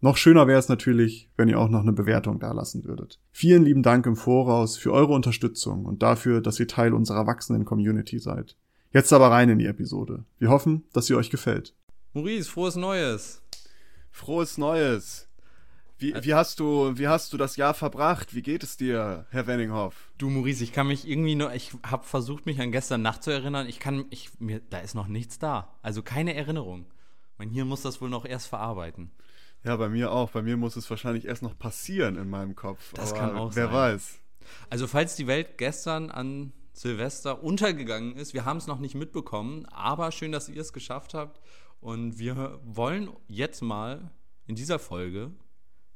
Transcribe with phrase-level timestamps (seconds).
[0.00, 3.18] Noch schöner wäre es natürlich, wenn ihr auch noch eine Bewertung dalassen würdet.
[3.32, 7.64] Vielen lieben Dank im Voraus für eure Unterstützung und dafür, dass ihr Teil unserer wachsenden
[7.64, 8.56] Community seid.
[8.92, 10.24] Jetzt aber rein in die Episode.
[10.38, 11.74] Wir hoffen, dass sie euch gefällt.
[12.12, 13.42] Maurice, frohes Neues.
[14.10, 15.28] Frohes Neues.
[15.98, 18.34] Wie, wie, hast du, wie hast du das Jahr verbracht?
[18.34, 20.12] Wie geht es dir, Herr Wenninghoff?
[20.18, 23.30] Du, Maurice, ich kann mich irgendwie nur, ich habe versucht, mich an gestern Nacht zu
[23.30, 23.66] erinnern.
[23.66, 25.74] Ich kann, ich, mir, da ist noch nichts da.
[25.80, 26.84] Also keine Erinnerung.
[27.38, 29.10] Mein Hirn muss das wohl noch erst verarbeiten.
[29.66, 30.30] Ja, bei mir auch.
[30.30, 32.92] Bei mir muss es wahrscheinlich erst noch passieren in meinem Kopf.
[32.94, 33.72] Das Aber kann auch wer sein.
[33.72, 34.18] Wer weiß.
[34.70, 39.66] Also, falls die Welt gestern an Silvester untergegangen ist, wir haben es noch nicht mitbekommen,
[39.66, 41.40] aber schön, dass ihr es geschafft habt.
[41.80, 44.12] Und wir wollen jetzt mal
[44.46, 45.32] in dieser Folge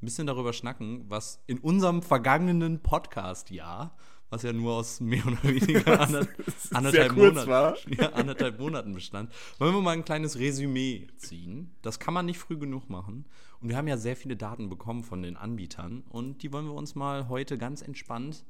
[0.01, 3.95] ein bisschen darüber schnacken, was in unserem vergangenen Podcast-Jahr
[4.31, 6.25] was ja nur aus mehr oder weniger ander,
[6.71, 11.75] anderthalb, Monaten, ja, anderthalb Monaten bestand, wollen wir mal ein kleines Resümee ziehen.
[11.81, 13.25] Das kann man nicht früh genug machen.
[13.61, 16.73] Und wir haben ja sehr viele Daten bekommen von den Anbietern und die wollen wir
[16.73, 18.43] uns mal heute ganz entspannt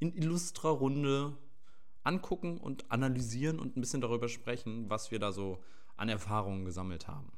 [0.00, 1.36] in illustrer Runde
[2.02, 5.62] angucken und analysieren und ein bisschen darüber sprechen, was wir da so
[5.96, 7.30] an Erfahrungen gesammelt haben.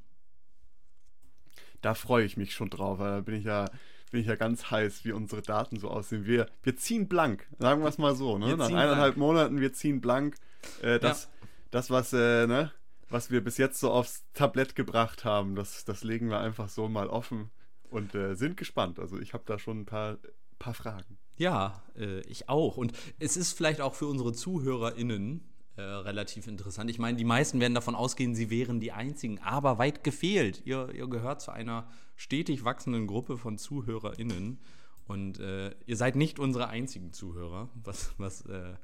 [1.82, 3.66] Da freue ich mich schon drauf, weil da bin ich ja
[4.10, 6.26] bin ich ja ganz heiß, wie unsere Daten so aussehen.
[6.26, 8.38] Wir, wir ziehen blank, sagen wir es mal so.
[8.38, 8.56] Ne?
[8.56, 9.16] Nach eineinhalb blank.
[9.16, 10.34] Monaten, wir ziehen blank.
[10.82, 11.48] Äh, das, ja.
[11.70, 12.72] das was, äh, ne,
[13.10, 16.88] was wir bis jetzt so aufs Tablett gebracht haben, das, das legen wir einfach so
[16.88, 17.50] mal offen
[17.90, 18.98] und äh, sind gespannt.
[18.98, 20.18] Also ich habe da schon ein paar,
[20.58, 21.18] paar Fragen.
[21.36, 22.76] Ja, äh, ich auch.
[22.76, 25.42] Und es ist vielleicht auch für unsere ZuhörerInnen
[25.76, 26.90] äh, relativ interessant.
[26.90, 30.62] Ich meine, die meisten werden davon ausgehen, sie wären die einzigen, aber weit gefehlt.
[30.64, 34.58] Ihr, ihr gehört zu einer stetig wachsenden Gruppe von ZuhörerInnen
[35.06, 38.74] und äh, ihr seid nicht unsere einzigen Zuhörer, was, was äh,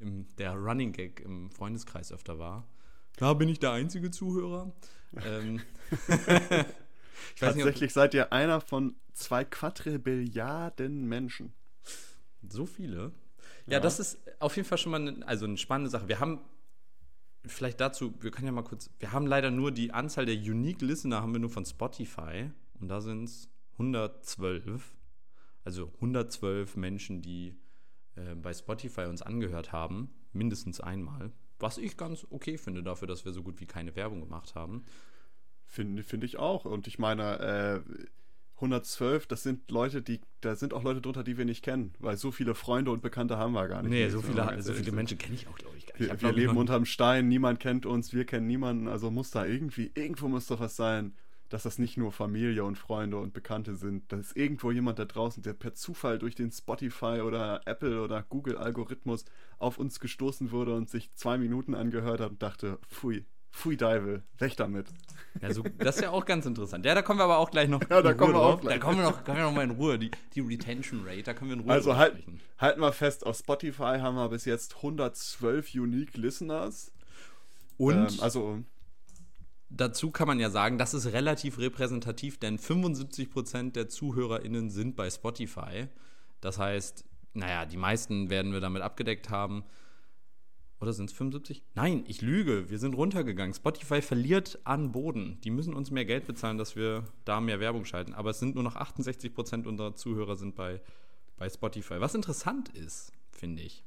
[0.00, 2.66] im, der Running Gag im Freundeskreis öfter war.
[3.16, 4.72] Da bin ich der einzige Zuhörer.
[5.24, 5.60] ähm,
[7.38, 11.52] Tatsächlich nicht, seid ihr einer von zwei Quadrilliarden Menschen.
[12.48, 13.12] So viele?
[13.66, 16.08] Ja, ja, das ist auf jeden Fall schon mal eine, also eine spannende Sache.
[16.08, 16.40] Wir haben
[17.44, 20.82] vielleicht dazu, wir können ja mal kurz, wir haben leider nur die Anzahl der Unique
[20.82, 22.50] Listener haben wir nur von Spotify
[22.80, 24.94] und da sind es 112.
[25.64, 27.56] Also 112 Menschen, die
[28.14, 31.32] äh, bei Spotify uns angehört haben, mindestens einmal.
[31.58, 34.84] Was ich ganz okay finde dafür, dass wir so gut wie keine Werbung gemacht haben.
[35.64, 36.64] Finde find ich auch.
[36.64, 38.06] Und ich meine, äh,
[38.56, 42.16] 112, das sind Leute, die, da sind auch Leute drunter, die wir nicht kennen, weil
[42.16, 43.90] so viele Freunde und Bekannte haben wir gar nicht.
[43.90, 46.10] Nee, so viele, so viele Menschen kenne ich auch, glaube ich, gar nicht.
[46.10, 49.90] Wir, wir leben unterm Stein, niemand kennt uns, wir kennen niemanden, also muss da irgendwie,
[49.94, 51.14] irgendwo muss doch was sein,
[51.48, 54.10] dass das nicht nur Familie und Freunde und Bekannte sind.
[54.12, 58.22] Da ist irgendwo jemand da draußen, der per Zufall durch den Spotify oder Apple oder
[58.22, 59.24] Google-Algorithmus
[59.58, 63.24] auf uns gestoßen wurde und sich zwei Minuten angehört hat und dachte, pfui,
[63.56, 64.86] Pfui Deivel, weg damit.
[65.40, 66.84] Ja, so, das ist ja auch ganz interessant.
[66.84, 67.80] Ja, da kommen wir aber auch gleich noch.
[67.88, 68.74] Ja, da kommen wir auch gleich.
[68.74, 69.98] Da kommen wir, noch, kommen wir noch mal in Ruhe.
[69.98, 72.22] Die, die Retention Rate, da können wir in Ruhe Also halt,
[72.58, 76.92] halten wir fest, auf Spotify haben wir bis jetzt 112 Unique Listeners.
[77.78, 78.58] Und ähm, also
[79.68, 85.10] dazu kann man ja sagen, das ist relativ repräsentativ, denn 75% der ZuhörerInnen sind bei
[85.10, 85.88] Spotify.
[86.40, 87.04] Das heißt,
[87.34, 89.64] naja, die meisten werden wir damit abgedeckt haben.
[90.78, 91.62] Oder sind es 75?
[91.74, 92.68] Nein, ich lüge.
[92.68, 93.54] Wir sind runtergegangen.
[93.54, 95.40] Spotify verliert an Boden.
[95.42, 98.12] Die müssen uns mehr Geld bezahlen, dass wir da mehr Werbung schalten.
[98.12, 100.82] Aber es sind nur noch 68 Prozent unserer Zuhörer sind bei,
[101.38, 102.00] bei Spotify.
[102.00, 103.84] Was interessant ist, finde ich.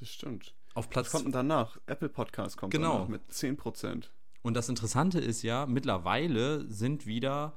[0.00, 0.54] Das stimmt.
[0.74, 1.78] Auf Platz Was kommt denn danach?
[1.86, 2.94] Apple Podcast kommt genau.
[2.94, 4.10] danach mit 10 Prozent.
[4.42, 7.54] Und das Interessante ist ja, mittlerweile sind wieder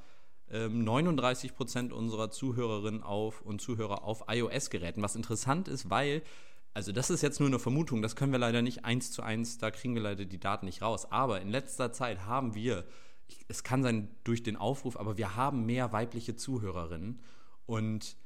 [0.50, 5.02] ähm, 39 Prozent unserer Zuhörerinnen auf und Zuhörer auf iOS-Geräten.
[5.02, 6.22] Was interessant ist, weil
[6.76, 9.58] also das ist jetzt nur eine Vermutung, das können wir leider nicht eins zu eins,
[9.58, 11.10] da kriegen wir leider die Daten nicht raus.
[11.10, 12.84] Aber in letzter Zeit haben wir,
[13.48, 17.22] es kann sein durch den Aufruf, aber wir haben mehr weibliche Zuhörerinnen
[17.66, 18.18] und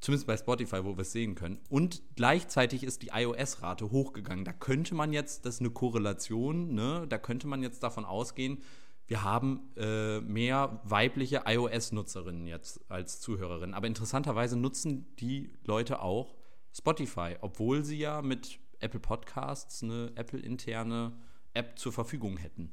[0.00, 1.60] zumindest bei Spotify, wo wir es sehen können.
[1.68, 4.44] Und gleichzeitig ist die iOS-Rate hochgegangen.
[4.44, 7.06] Da könnte man jetzt, das ist eine Korrelation, ne?
[7.08, 8.62] da könnte man jetzt davon ausgehen,
[9.06, 13.74] wir haben äh, mehr weibliche iOS-Nutzerinnen jetzt als Zuhörerinnen.
[13.74, 16.36] Aber interessanterweise nutzen die Leute auch
[16.72, 21.12] Spotify, obwohl sie ja mit Apple Podcasts eine Apple-interne
[21.54, 22.72] App zur Verfügung hätten.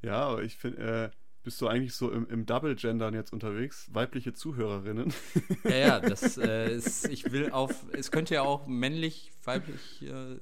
[0.00, 3.88] Ja, aber ich finde, äh, bist du eigentlich so im, im Double-Gendern jetzt unterwegs?
[3.92, 5.12] Weibliche Zuhörerinnen?
[5.64, 10.36] Ja, ja, das äh, ist, ich will auf, es könnte ja auch männlich, weiblich, äh,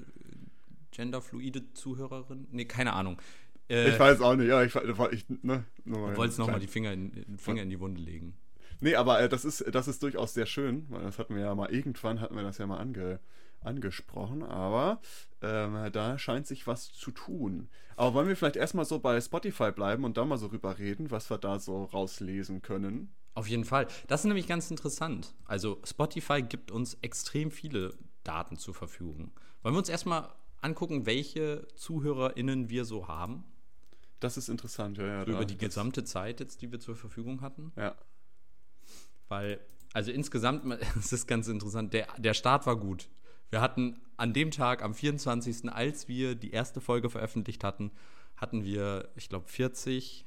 [0.93, 3.21] genderfluide Zuhörerin, nee, keine Ahnung.
[3.69, 7.39] Äh, ich weiß auch nicht, ja, ich, ich ne, nur wolltest nochmal die Finger, in,
[7.39, 8.35] Finger in die Wunde legen.
[8.81, 11.55] Nee, aber äh, das, ist, das ist durchaus sehr schön, weil das hatten wir ja
[11.55, 13.21] mal, irgendwann hatten wir das ja mal ange,
[13.63, 15.01] angesprochen, aber
[15.43, 17.69] ähm, da scheint sich was zu tun.
[17.97, 21.11] Aber wollen wir vielleicht erstmal so bei Spotify bleiben und da mal so rüber reden,
[21.11, 23.13] was wir da so rauslesen können?
[23.35, 23.87] Auf jeden Fall.
[24.09, 25.35] Das ist nämlich ganz interessant.
[25.45, 29.31] Also Spotify gibt uns extrem viele Daten zur Verfügung.
[29.63, 30.29] Wollen wir uns erstmal
[30.61, 33.45] angucken, welche ZuhörerInnen wir so haben?
[34.19, 35.07] Das ist interessant, ja.
[35.07, 37.73] ja so über die gesamte Zeit jetzt, die wir zur Verfügung hatten.
[37.77, 37.95] Ja.
[39.29, 39.61] Weil,
[39.93, 40.65] also insgesamt,
[40.99, 43.09] es ist ganz interessant, der, der Start war gut.
[43.51, 47.91] Wir hatten an dem Tag, am 24., als wir die erste Folge veröffentlicht hatten,
[48.37, 50.25] hatten wir, ich glaube, 40,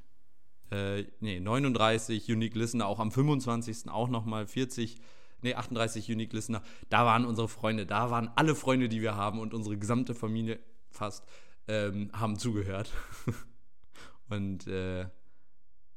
[0.71, 3.89] äh, nee, 39 Unique Listener, auch am 25.
[3.89, 4.97] auch nochmal 40,
[5.41, 6.61] nee, 38 Unique Listener.
[6.89, 10.59] Da waren unsere Freunde, da waren alle Freunde, die wir haben und unsere gesamte Familie
[10.89, 11.25] fast
[11.67, 12.91] ähm, haben zugehört.
[14.29, 15.07] und äh,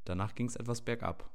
[0.05, 1.29] danach ging es etwas bergab.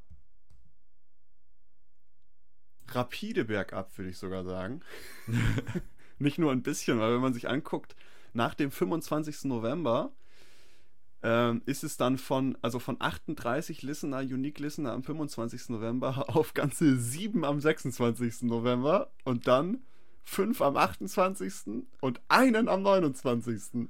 [2.96, 4.82] Rapide bergab, würde ich sogar sagen.
[6.20, 7.96] Nicht nur ein bisschen, weil wenn man sich anguckt,
[8.34, 9.46] nach dem 25.
[9.46, 10.12] November
[11.24, 15.70] ähm, ist es dann von, also von 38 Listener, Unique Listener am 25.
[15.70, 18.44] November auf ganze 7 am 26.
[18.44, 19.80] November und dann
[20.24, 21.84] 5 am 28.
[22.00, 23.62] und einen am 29.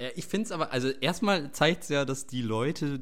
[0.00, 3.00] ja, ich finde es aber, also erstmal zeigt es ja, dass die Leute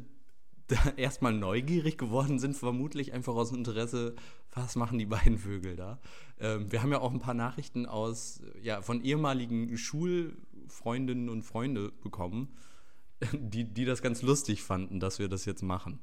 [0.97, 4.15] erstmal neugierig geworden sind, vermutlich einfach aus Interesse,
[4.55, 5.99] was machen die beiden Vögel da?
[6.41, 11.93] Ähm, wir haben ja auch ein paar Nachrichten aus, ja, von ehemaligen Schulfreundinnen und Freunde
[12.03, 12.49] bekommen,
[13.33, 16.01] die, die das ganz lustig fanden, dass wir das jetzt machen.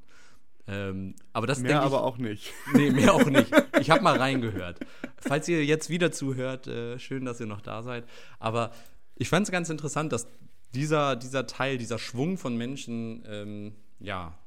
[0.66, 2.52] Ähm, aber das mehr aber auch nicht.
[2.74, 3.50] Nee, mehr auch nicht.
[3.80, 4.78] Ich habe mal reingehört.
[5.16, 8.04] Falls ihr jetzt wieder zuhört, äh, schön, dass ihr noch da seid.
[8.38, 8.70] Aber
[9.16, 10.28] ich fand es ganz interessant, dass
[10.74, 14.38] dieser, dieser Teil, dieser Schwung von Menschen, ähm, ja,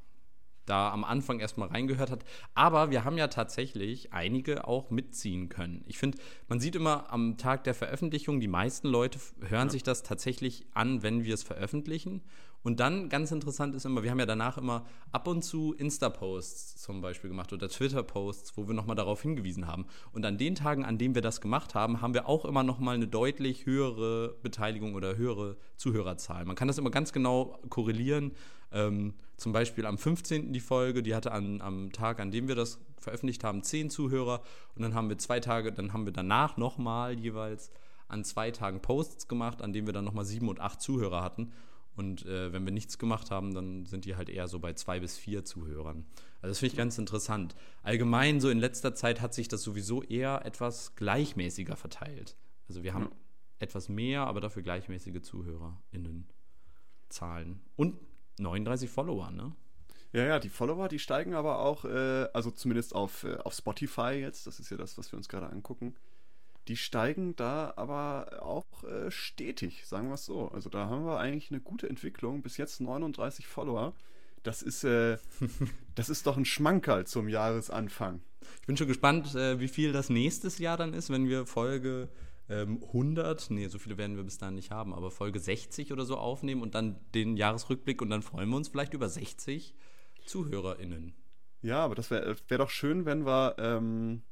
[0.66, 2.24] da am Anfang erstmal reingehört hat.
[2.54, 5.84] Aber wir haben ja tatsächlich einige auch mitziehen können.
[5.86, 6.18] Ich finde,
[6.48, 9.70] man sieht immer am Tag der Veröffentlichung, die meisten Leute hören ja.
[9.70, 12.22] sich das tatsächlich an, wenn wir es veröffentlichen.
[12.64, 16.80] Und dann ganz interessant ist immer, wir haben ja danach immer ab und zu Insta-Posts
[16.80, 19.84] zum Beispiel gemacht oder Twitter-Posts, wo wir nochmal darauf hingewiesen haben.
[20.12, 22.94] Und an den Tagen, an denen wir das gemacht haben, haben wir auch immer nochmal
[22.94, 26.46] eine deutlich höhere Beteiligung oder höhere Zuhörerzahl.
[26.46, 28.32] Man kann das immer ganz genau korrelieren.
[28.72, 30.52] Ähm, zum Beispiel am 15.
[30.52, 34.42] die Folge, die hatte an, am Tag, an dem wir das veröffentlicht haben, zehn Zuhörer.
[34.74, 37.70] Und dann haben wir zwei Tage, dann haben wir danach nochmal jeweils
[38.08, 41.52] an zwei Tagen Posts gemacht, an denen wir dann nochmal sieben und acht Zuhörer hatten.
[41.96, 44.98] Und äh, wenn wir nichts gemacht haben, dann sind die halt eher so bei zwei
[44.98, 46.04] bis vier Zuhörern.
[46.42, 47.54] Also das finde ich ganz interessant.
[47.82, 52.36] Allgemein so in letzter Zeit hat sich das sowieso eher etwas gleichmäßiger verteilt.
[52.68, 53.10] Also wir haben ja.
[53.60, 56.26] etwas mehr, aber dafür gleichmäßige ZuhörerInnen
[57.08, 57.60] Zahlen.
[57.76, 57.96] Und
[58.38, 59.52] 39 Follower, ne?
[60.12, 64.12] Ja, ja, die Follower, die steigen aber auch, äh, also zumindest auf, äh, auf Spotify
[64.12, 65.96] jetzt, das ist ja das, was wir uns gerade angucken,
[66.68, 70.48] die steigen da aber auch äh, stetig, sagen wir es so.
[70.48, 72.42] Also da haben wir eigentlich eine gute Entwicklung.
[72.42, 73.92] Bis jetzt 39 Follower.
[74.42, 75.18] Das ist, äh,
[75.94, 78.22] das ist doch ein Schmankerl zum Jahresanfang.
[78.60, 82.08] Ich bin schon gespannt, äh, wie viel das nächstes Jahr dann ist, wenn wir Folge
[82.48, 86.04] ähm, 100, nee, so viele werden wir bis dahin nicht haben, aber Folge 60 oder
[86.04, 89.74] so aufnehmen und dann den Jahresrückblick und dann freuen wir uns vielleicht über 60
[90.26, 91.14] ZuhörerInnen.
[91.62, 94.22] Ja, aber das wäre wär doch schön, wenn wir ähm,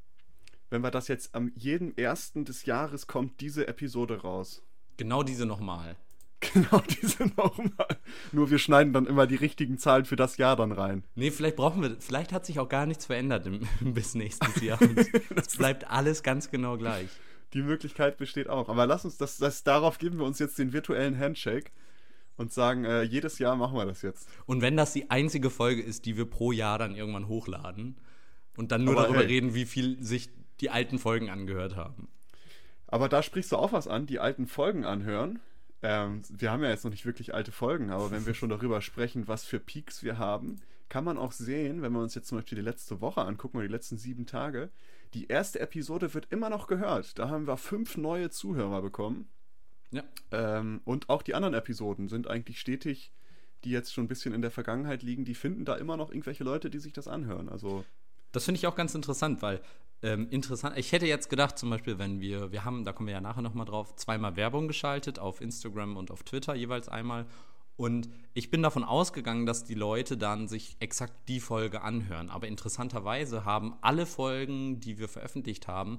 [0.72, 4.62] wenn wir das jetzt am jeden ersten des Jahres kommt diese Episode raus.
[4.96, 5.96] Genau diese nochmal.
[6.54, 7.98] Genau diese nochmal.
[8.32, 11.04] Nur wir schneiden dann immer die richtigen Zahlen für das Jahr dann rein.
[11.14, 13.60] Nee, vielleicht brauchen wir, vielleicht hat sich auch gar nichts verändert im,
[13.94, 14.80] bis nächstes Jahr.
[15.36, 17.10] Es bleibt alles ganz genau gleich.
[17.54, 18.68] Die Möglichkeit besteht auch.
[18.68, 21.70] Aber lass uns, das, das, darauf geben wir uns jetzt den virtuellen Handshake
[22.36, 24.28] und sagen, äh, jedes Jahr machen wir das jetzt.
[24.46, 27.96] Und wenn das die einzige Folge ist, die wir pro Jahr dann irgendwann hochladen
[28.56, 29.26] und dann nur Aber darüber hey.
[29.26, 30.30] reden, wie viel sich
[30.60, 32.08] die alten Folgen angehört haben.
[32.86, 35.40] Aber da sprichst du auch was an, die alten Folgen anhören.
[35.82, 38.80] Ähm, wir haben ja jetzt noch nicht wirklich alte Folgen, aber wenn wir schon darüber
[38.80, 42.38] sprechen, was für Peaks wir haben, kann man auch sehen, wenn wir uns jetzt zum
[42.38, 44.70] Beispiel die letzte Woche angucken oder die letzten sieben Tage,
[45.14, 47.18] die erste Episode wird immer noch gehört.
[47.18, 49.28] Da haben wir fünf neue Zuhörer bekommen.
[49.90, 50.02] Ja.
[50.30, 53.12] Ähm, und auch die anderen Episoden sind eigentlich stetig,
[53.64, 56.44] die jetzt schon ein bisschen in der Vergangenheit liegen, die finden da immer noch irgendwelche
[56.44, 57.48] Leute, die sich das anhören.
[57.48, 57.84] Also
[58.32, 59.60] das finde ich auch ganz interessant, weil
[60.02, 63.14] ähm, interessant, ich hätte jetzt gedacht, zum Beispiel, wenn wir, wir haben, da kommen wir
[63.14, 67.26] ja nachher nochmal drauf, zweimal Werbung geschaltet auf Instagram und auf Twitter jeweils einmal.
[67.82, 72.30] Und ich bin davon ausgegangen, dass die Leute dann sich exakt die Folge anhören.
[72.30, 75.98] Aber interessanterweise haben alle Folgen, die wir veröffentlicht haben,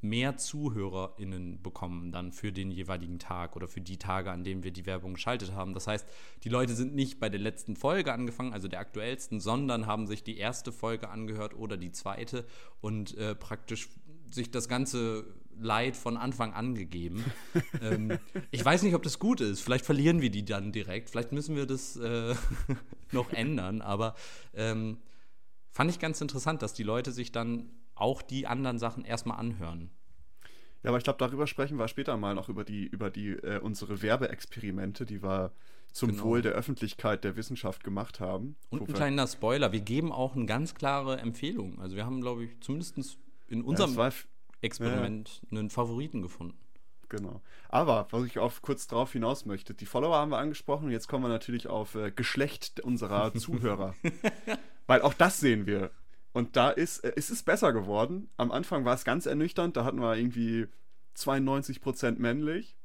[0.00, 4.72] mehr ZuhörerInnen bekommen dann für den jeweiligen Tag oder für die Tage, an denen wir
[4.72, 5.72] die Werbung geschaltet haben.
[5.72, 6.04] Das heißt,
[6.42, 10.24] die Leute sind nicht bei der letzten Folge angefangen, also der aktuellsten, sondern haben sich
[10.24, 12.44] die erste Folge angehört oder die zweite
[12.80, 13.88] und äh, praktisch
[14.32, 15.26] sich das ganze
[15.58, 17.24] Leid von Anfang an gegeben.
[17.82, 18.18] ähm,
[18.50, 19.60] ich weiß nicht, ob das gut ist.
[19.60, 21.10] Vielleicht verlieren wir die dann direkt.
[21.10, 22.34] Vielleicht müssen wir das äh,
[23.12, 23.82] noch ändern.
[23.82, 24.14] Aber
[24.54, 24.98] ähm,
[25.70, 29.90] fand ich ganz interessant, dass die Leute sich dann auch die anderen Sachen erstmal anhören.
[30.82, 33.58] Ja, aber ich glaube, darüber sprechen wir später mal noch über die, über die, äh,
[33.58, 35.52] unsere Werbeexperimente, die wir
[35.92, 36.24] zum genau.
[36.24, 38.56] Wohl der Öffentlichkeit, der Wissenschaft gemacht haben.
[38.70, 41.80] Und ein kleiner Spoiler, wir geben auch eine ganz klare Empfehlung.
[41.80, 44.10] Also wir haben, glaube ich, zumindest in unserem ja,
[44.60, 45.58] Experiment ja.
[45.58, 46.58] einen Favoriten gefunden.
[47.08, 47.42] Genau.
[47.68, 51.24] Aber, was ich auf kurz drauf hinaus möchte, die Follower haben wir angesprochen, jetzt kommen
[51.24, 53.94] wir natürlich auf äh, Geschlecht unserer Zuhörer.
[54.86, 55.90] Weil auch das sehen wir.
[56.32, 58.30] Und da ist, äh, ist es besser geworden.
[58.36, 60.68] Am Anfang war es ganz ernüchternd, da hatten wir irgendwie
[61.16, 62.76] 92% männlich.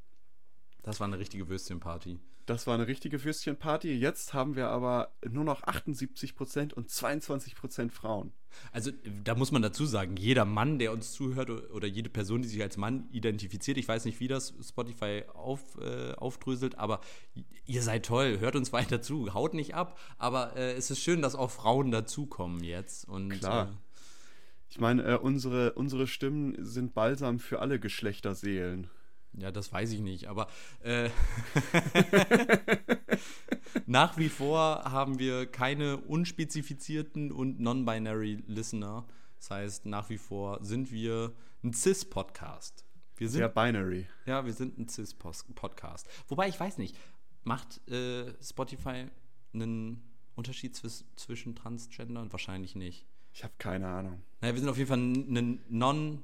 [0.82, 2.20] Das war eine richtige Würstchenparty.
[2.45, 3.91] Das war eine richtige Würstchenparty.
[3.93, 8.33] Jetzt haben wir aber nur noch 78% und 22% Frauen.
[8.71, 8.91] Also
[9.23, 12.61] da muss man dazu sagen, jeder Mann, der uns zuhört oder jede Person, die sich
[12.61, 17.01] als Mann identifiziert, ich weiß nicht, wie das Spotify auf, äh, aufdröselt, aber
[17.65, 21.21] ihr seid toll, hört uns weiter zu, haut nicht ab, aber äh, es ist schön,
[21.21, 23.07] dass auch Frauen dazukommen jetzt.
[23.07, 23.69] Und, Klar.
[23.69, 23.85] Äh,
[24.69, 28.89] ich meine, äh, unsere, unsere Stimmen sind balsam für alle Geschlechterseelen.
[29.37, 30.47] Ja, das weiß ich nicht, aber
[30.81, 31.09] äh,
[33.85, 39.05] nach wie vor haben wir keine unspezifizierten und non-binary Listener.
[39.37, 42.85] Das heißt, nach wie vor sind wir ein CIS-Podcast.
[43.17, 44.07] Wir sind, Sehr binary.
[44.25, 46.07] Ja, wir sind ein CIS-Podcast.
[46.27, 46.97] Wobei, ich weiß nicht,
[47.43, 49.07] macht äh, Spotify
[49.53, 50.03] einen
[50.35, 53.05] Unterschied zwischen Transgender und wahrscheinlich nicht?
[53.33, 54.21] Ich habe keine Ahnung.
[54.41, 56.21] Naja, wir sind auf jeden Fall ein non-binary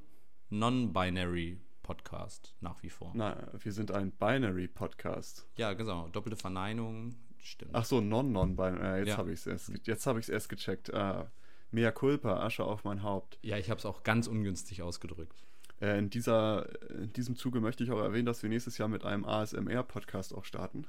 [0.49, 3.11] non Podcast nach wie vor.
[3.13, 5.45] Nein, wir sind ein Binary-Podcast.
[5.57, 6.07] Ja, genau.
[6.07, 7.71] Doppelte Verneinung, stimmt.
[7.73, 8.81] Ach so, non-non-binary.
[8.81, 9.17] Äh, jetzt ja.
[9.17, 10.87] habe ich es erst, jetzt hab erst gecheckt.
[10.87, 11.25] Äh,
[11.71, 13.39] Mea culpa, Asche auf mein Haupt.
[13.41, 15.43] Ja, ich habe es auch ganz ungünstig ausgedrückt.
[15.81, 19.03] Äh, in, dieser, in diesem Zuge möchte ich auch erwähnen, dass wir nächstes Jahr mit
[19.03, 20.87] einem ASMR-Podcast auch starten.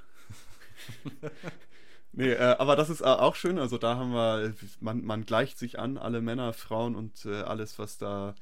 [2.12, 3.58] nee, äh, aber das ist äh, auch schön.
[3.58, 7.80] Also da haben wir, man, man gleicht sich an, alle Männer, Frauen und äh, alles,
[7.80, 8.36] was da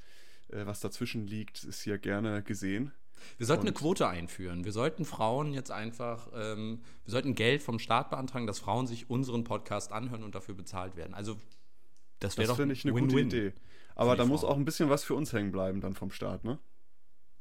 [0.53, 2.93] was dazwischen liegt, ist hier gerne gesehen.
[3.37, 4.65] Wir sollten und eine Quote einführen.
[4.65, 9.11] Wir sollten Frauen jetzt einfach, ähm, wir sollten Geld vom Staat beantragen, dass Frauen sich
[9.11, 11.15] unseren Podcast anhören und dafür bezahlt werden.
[11.15, 11.37] Also
[12.19, 13.53] das wäre doch finde ich eine Win -win gute Idee.
[13.95, 16.59] Aber da muss auch ein bisschen was für uns hängen bleiben dann vom Staat, ne?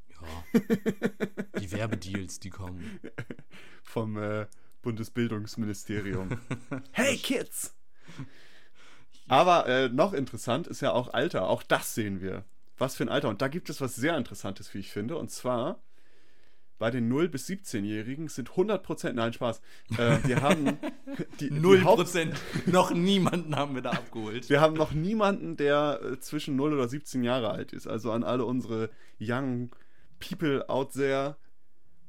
[0.09, 0.59] Ja.
[1.59, 2.99] die Werbedeals, die kommen.
[3.83, 4.47] Vom äh,
[4.81, 6.37] Bundesbildungsministerium.
[6.91, 7.75] hey Kids!
[9.29, 11.47] Aber äh, noch interessant ist ja auch Alter.
[11.47, 12.43] Auch das sehen wir.
[12.79, 13.29] Was für ein Alter.
[13.29, 15.17] Und da gibt es was sehr Interessantes, wie ich finde.
[15.17, 15.81] Und zwar
[16.79, 19.59] bei den 0- bis 17-Jährigen sind 100%, nein, Spaß,
[19.97, 20.77] äh, wir haben
[21.41, 22.33] die, 0%,
[22.65, 24.49] die noch niemanden haben wir da abgeholt.
[24.49, 27.85] Wir haben noch niemanden, der äh, zwischen 0 oder 17 Jahre alt ist.
[27.85, 29.71] Also an alle unsere young
[30.19, 31.35] people out there,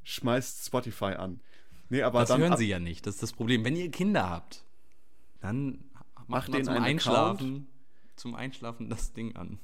[0.04, 1.40] schmeißt Spotify an.
[1.88, 3.64] Nee, aber das dann hören sie ja nicht, das ist das Problem.
[3.64, 4.64] Wenn ihr Kinder habt,
[5.40, 5.82] dann
[6.28, 7.66] macht den zum Einschlafen, Account.
[8.14, 9.58] zum Einschlafen das Ding an.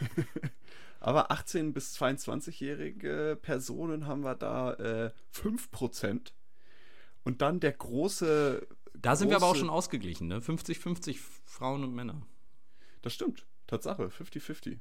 [1.00, 6.32] Aber 18- bis 22-jährige Personen haben wir da äh, 5%.
[7.24, 8.66] Und dann der große.
[8.94, 10.40] Da sind große, wir aber auch schon ausgeglichen, ne?
[10.40, 12.22] 50-50 Frauen und Männer.
[13.02, 13.46] Das stimmt.
[13.66, 14.04] Tatsache.
[14.06, 14.78] 50-50.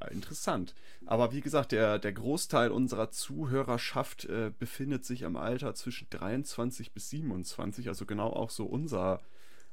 [0.00, 0.74] Ja, interessant.
[1.06, 6.92] Aber wie gesagt, der, der Großteil unserer Zuhörerschaft äh, befindet sich im Alter zwischen 23
[6.92, 9.20] bis 27, also genau auch so unser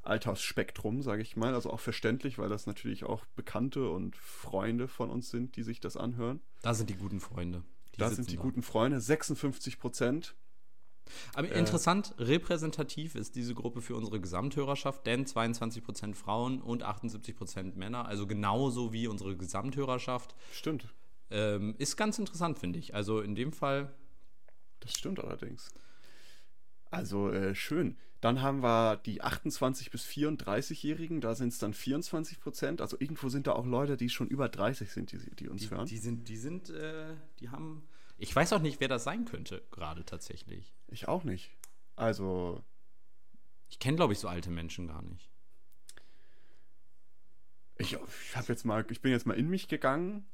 [0.03, 1.53] Altersspektrum, sage ich mal.
[1.53, 5.79] Also auch verständlich, weil das natürlich auch Bekannte und Freunde von uns sind, die sich
[5.79, 6.41] das anhören.
[6.61, 7.63] Da sind die guten Freunde.
[7.95, 8.41] Die da sind die da.
[8.41, 10.35] guten Freunde, 56 Prozent.
[11.33, 16.83] Aber äh, interessant, repräsentativ ist diese Gruppe für unsere Gesamthörerschaft, denn 22 Prozent Frauen und
[16.83, 20.35] 78 Prozent Männer, also genauso wie unsere Gesamthörerschaft.
[20.51, 20.87] Stimmt.
[21.29, 22.93] Ähm, ist ganz interessant, finde ich.
[22.93, 23.93] Also in dem Fall.
[24.79, 25.69] Das stimmt allerdings.
[26.91, 27.97] Also äh, schön.
[28.19, 32.81] Dann haben wir die 28- bis 34-Jährigen, da sind es dann 24 Prozent.
[32.81, 35.71] Also irgendwo sind da auch Leute, die schon über 30 sind, die, die uns die,
[35.71, 35.87] hören.
[35.87, 37.87] Die sind, die sind, äh, die haben.
[38.19, 40.71] Ich weiß auch nicht, wer das sein könnte, gerade tatsächlich.
[40.87, 41.49] Ich auch nicht.
[41.95, 42.63] Also.
[43.69, 45.29] Ich kenne, glaube ich, so alte Menschen gar nicht.
[47.77, 50.25] Ich, ich habe jetzt mal, ich bin jetzt mal in mich gegangen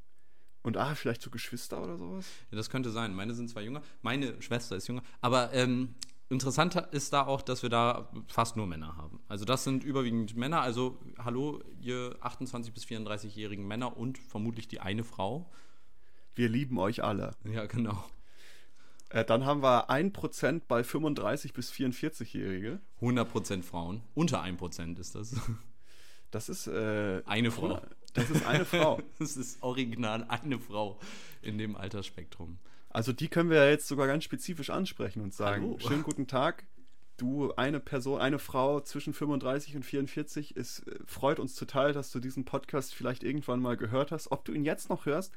[0.64, 2.28] und ah, vielleicht so Geschwister oder sowas.
[2.52, 3.14] Ja, das könnte sein.
[3.14, 5.96] Meine sind zwar jünger, meine Schwester ist jünger, aber ähm,
[6.29, 9.19] interessant ist da auch, dass wir da fast nur Männer haben.
[9.27, 10.62] Also das sind überwiegend Männer.
[10.62, 15.50] Also hallo, ihr 28 bis 34-jährigen Männer und vermutlich die eine Frau.
[16.36, 17.31] Wir lieben euch alle.
[17.46, 18.03] Ja, genau.
[19.10, 22.79] Äh, dann haben wir 1% bei 35 bis 44-Jährige.
[23.01, 24.01] 100% Frauen.
[24.13, 25.36] Unter 1% ist das.
[26.29, 27.81] Das ist äh, eine Frau.
[28.13, 29.00] Das ist eine Frau.
[29.19, 31.00] das ist original eine Frau
[31.41, 32.60] in dem Altersspektrum.
[32.98, 35.77] Also die können wir ja jetzt sogar ganz spezifisch ansprechen und sagen, Hallo.
[35.77, 36.66] schönen guten Tag.
[37.18, 42.10] Du, eine Person, eine Frau zwischen 35 und 44, es äh, freut uns total, dass
[42.10, 44.32] du diesen Podcast vielleicht irgendwann mal gehört hast.
[44.32, 45.32] Ob du ihn jetzt noch hörst,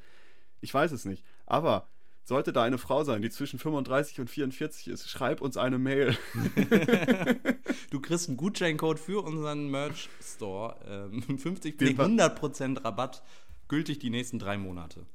[0.59, 1.23] ich weiß es nicht.
[1.45, 1.87] Aber
[2.23, 6.17] sollte da eine Frau sein, die zwischen 35 und 44 ist, schreib uns eine Mail.
[7.91, 11.09] du kriegst einen Gutscheincode für unseren Merch-Store.
[11.13, 13.21] Ähm, 50, nee, 100% Rabatt,
[13.67, 15.05] gültig die nächsten drei Monate.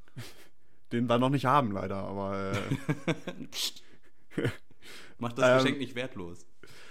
[0.92, 2.52] Den wir noch nicht haben, leider, aber.
[4.36, 4.48] Äh,
[5.18, 6.46] Macht das Geschenk ähm, nicht wertlos.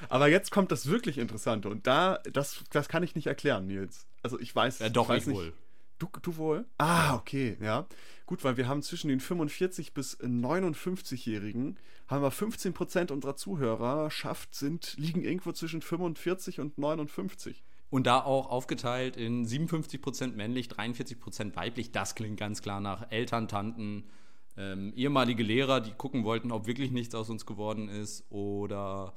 [0.09, 4.05] Aber jetzt kommt das wirklich Interessante und da, das, das kann ich nicht erklären, Nils.
[4.23, 4.79] Also ich weiß.
[4.79, 5.53] Ja, doch, ich, ich wohl.
[5.97, 6.65] Du, du wohl?
[6.77, 7.87] Ah, okay, ja.
[8.25, 14.53] Gut, weil wir haben zwischen den 45 bis 59-Jährigen haben wir 15 Prozent unserer Zuhörerschaft
[14.53, 17.63] sind liegen irgendwo zwischen 45 und 59.
[17.89, 21.91] Und da auch aufgeteilt in 57% männlich, 43% weiblich.
[21.91, 24.09] Das klingt ganz klar nach Eltern, Tanten,
[24.57, 28.29] ähm, ehemalige Lehrer, die gucken wollten, ob wirklich nichts aus uns geworden ist.
[28.31, 29.13] Oder,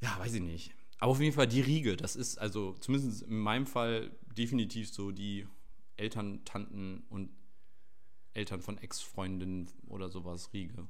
[0.00, 0.72] ja, weiß ich nicht.
[0.98, 1.96] Aber auf jeden Fall die Riege.
[1.96, 5.46] Das ist also zumindest in meinem Fall definitiv so die
[5.96, 7.30] Eltern, Tanten und
[8.34, 10.88] Eltern von Ex-Freundinnen oder sowas Riege.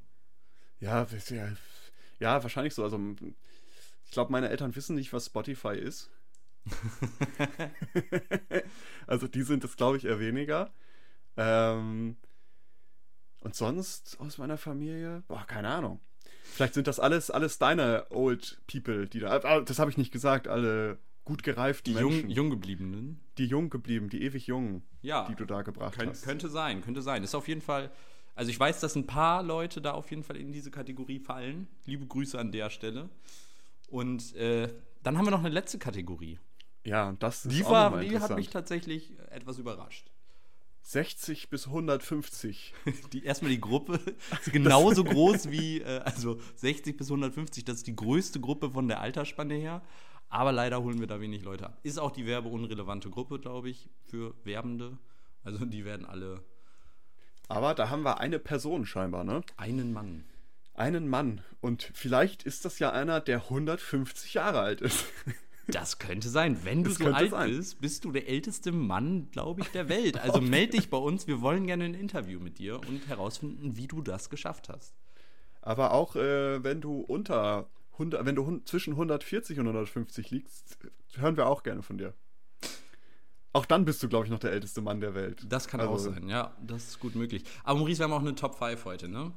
[0.80, 1.48] Ja, ja,
[2.20, 2.82] ja, wahrscheinlich so.
[2.82, 2.98] Also,
[4.04, 6.10] ich glaube, meine Eltern wissen nicht, was Spotify ist.
[9.06, 10.72] also die sind es, glaube ich, eher weniger.
[11.36, 12.16] Ähm,
[13.40, 16.00] und sonst aus meiner Familie, boah, keine Ahnung.
[16.42, 19.40] Vielleicht sind das alles, alles deine Old People, die da.
[19.42, 22.28] Ah, das habe ich nicht gesagt, alle gut gereiften die Menschen.
[22.28, 23.20] Die jung, gebliebenen.
[23.38, 26.22] Die jung geblieben, die ewig jungen, ja, die du da gebracht könnt, hast.
[26.22, 27.24] Könnte sein, könnte sein.
[27.24, 27.90] Ist auf jeden Fall.
[28.34, 31.68] Also ich weiß, dass ein paar Leute da auf jeden Fall in diese Kategorie fallen.
[31.86, 33.08] Liebe Grüße an der Stelle.
[33.88, 34.68] Und äh,
[35.02, 36.38] dann haben wir noch eine letzte Kategorie.
[36.84, 40.10] Ja, das ist die, war, die hat mich tatsächlich etwas überrascht.
[40.82, 42.74] 60 bis 150.
[43.12, 43.94] Die, erstmal die Gruppe
[44.44, 48.86] ist genauso groß wie, äh, also 60 bis 150, das ist die größte Gruppe von
[48.86, 49.80] der Altersspanne her.
[50.28, 51.78] Aber leider holen wir da wenig Leute ab.
[51.84, 54.98] Ist auch die werbeunrelevante Gruppe, glaube ich, für Werbende.
[55.42, 56.42] Also die werden alle.
[57.48, 59.42] Aber da haben wir eine Person scheinbar, ne?
[59.56, 60.24] Einen Mann.
[60.74, 61.42] Einen Mann.
[61.60, 65.06] Und vielleicht ist das ja einer, der 150 Jahre alt ist.
[65.68, 66.64] Das könnte sein.
[66.64, 67.50] Wenn du das so alt sein.
[67.50, 70.18] bist, bist du der älteste Mann, glaube ich, der Welt.
[70.24, 71.26] Also melde dich bei uns.
[71.26, 74.94] Wir wollen gerne ein Interview mit dir und herausfinden, wie du das geschafft hast.
[75.60, 80.78] Aber auch äh, wenn du unter 100, wenn du zwischen 140 und 150 liegst,
[81.16, 82.14] hören wir auch gerne von dir.
[83.52, 85.46] Auch dann bist du, glaube ich, noch der älteste Mann der Welt.
[85.48, 87.44] Das kann also, auch sein, ja, das ist gut möglich.
[87.62, 89.32] Aber Maurice, wir haben auch eine Top 5 heute, ne?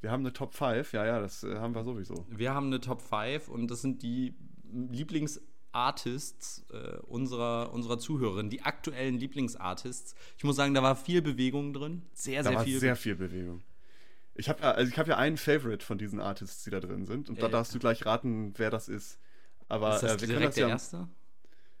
[0.00, 2.26] Wir haben eine Top 5, ja, ja, das äh, haben wir sowieso.
[2.28, 4.34] Wir haben eine Top 5 und das sind die
[4.72, 5.40] Lieblings-
[5.72, 10.14] Artists äh, unserer, unserer Zuhörerin, die aktuellen Lieblingsartists.
[10.36, 12.02] Ich muss sagen, da war viel Bewegung drin.
[12.12, 12.78] Sehr, da sehr war viel.
[12.78, 13.62] Sehr viel Bewegung.
[14.34, 17.28] Ich habe ja, also hab ja einen Favorite von diesen Artists, die da drin sind.
[17.28, 19.18] Und äh, da darfst du gleich raten, wer das ist.
[19.68, 21.08] Aber ist das äh, wir direkt das der ja, erste?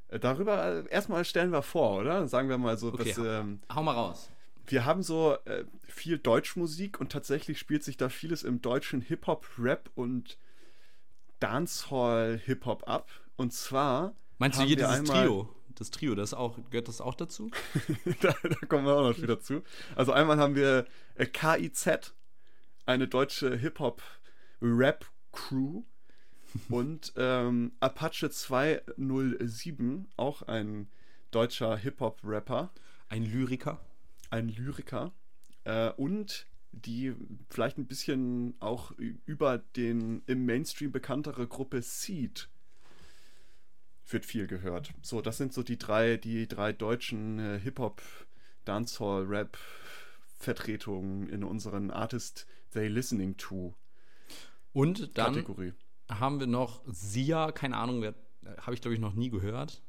[0.08, 2.28] Äh, darüber äh, erstmal stellen wir vor, oder?
[2.28, 2.92] Sagen wir mal so.
[2.92, 4.30] Okay, was, ähm, hau mal raus.
[4.66, 9.46] Wir haben so äh, viel Deutschmusik und tatsächlich spielt sich da vieles im deutschen Hip-Hop,
[9.58, 10.38] Rap und
[11.40, 13.10] Dancehall-Hip-Hop ab.
[13.42, 14.14] Und zwar.
[14.38, 15.52] Meinst du hier dieses Trio?
[15.74, 17.50] Das Trio, das auch, gehört das auch dazu?
[18.20, 19.64] da, da, kommen wir auch noch wieder zu.
[19.96, 22.14] Also einmal haben wir äh, KIZ,
[22.86, 25.82] eine deutsche Hip-Hop-Rap-Crew.
[26.68, 30.88] und ähm, Apache 207, auch ein
[31.32, 32.70] deutscher Hip-Hop-Rapper.
[33.08, 33.80] Ein Lyriker.
[34.30, 35.10] Ein Lyriker.
[35.64, 37.16] Äh, und die
[37.50, 38.92] vielleicht ein bisschen auch
[39.26, 42.48] über den im Mainstream bekanntere Gruppe Seed
[44.08, 44.92] wird viel gehört.
[45.02, 48.02] So, das sind so die drei, die drei deutschen äh, Hip-Hop,
[48.64, 49.58] Dancehall, Rap
[50.38, 53.74] Vertretungen in unseren Artist They Listening To
[54.72, 55.72] und dann Kategorie.
[56.10, 58.12] haben wir noch Sia, keine Ahnung, äh,
[58.58, 59.82] habe ich glaube ich noch nie gehört.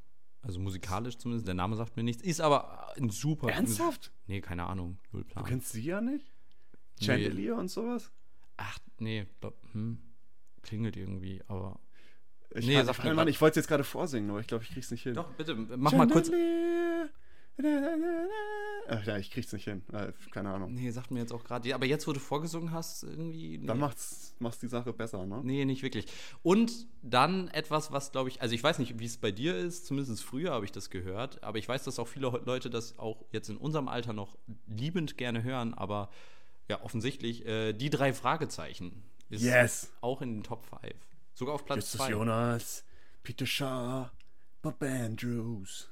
[0.44, 2.22] Also musikalisch zumindest, der Name sagt mir nichts.
[2.22, 3.50] Ist aber ein super.
[3.50, 4.12] Ernsthaft?
[4.28, 5.00] Nee, keine Ahnung.
[5.12, 5.44] Null Plan.
[5.44, 6.26] Du kennst Sia nicht?
[7.02, 7.60] Chandelier nee.
[7.62, 8.12] und sowas?
[8.58, 10.00] Ach, nee, glaub, hm,
[10.62, 11.80] klingelt irgendwie, aber.
[12.56, 14.92] Ich, nee, sag mal, ich wollte es jetzt gerade vorsingen, aber ich glaube, ich krieg's
[14.92, 15.16] nicht hin.
[15.16, 16.30] Doch, bitte, mach mal kurz.
[18.88, 19.84] Ach, ja, ich krieg's nicht hin.
[19.92, 20.74] Äh, keine Ahnung.
[20.74, 21.74] Nee, sagt mir jetzt auch gerade.
[21.76, 23.58] Aber jetzt, wo du vorgesungen hast, irgendwie.
[23.60, 23.68] Nee.
[23.68, 25.42] Dann macht's, macht's die Sache besser, ne?
[25.44, 26.08] Nee, nicht wirklich.
[26.42, 26.72] Und
[27.04, 30.24] dann etwas, was, glaube ich, also ich weiß nicht, wie es bei dir ist, zumindest
[30.24, 33.50] früher habe ich das gehört, aber ich weiß, dass auch viele Leute das auch jetzt
[33.50, 34.38] in unserem Alter noch
[34.68, 36.10] liebend gerne hören, aber
[36.70, 39.92] ja, offensichtlich, äh, die drei Fragezeichen ist Yes.
[40.02, 40.94] auch in den Top 5.
[41.34, 42.12] Sogar auf Platz Justus 2.
[42.12, 42.84] Jonas,
[43.24, 44.10] Peter Shaw,
[44.62, 45.90] Bob Andrews.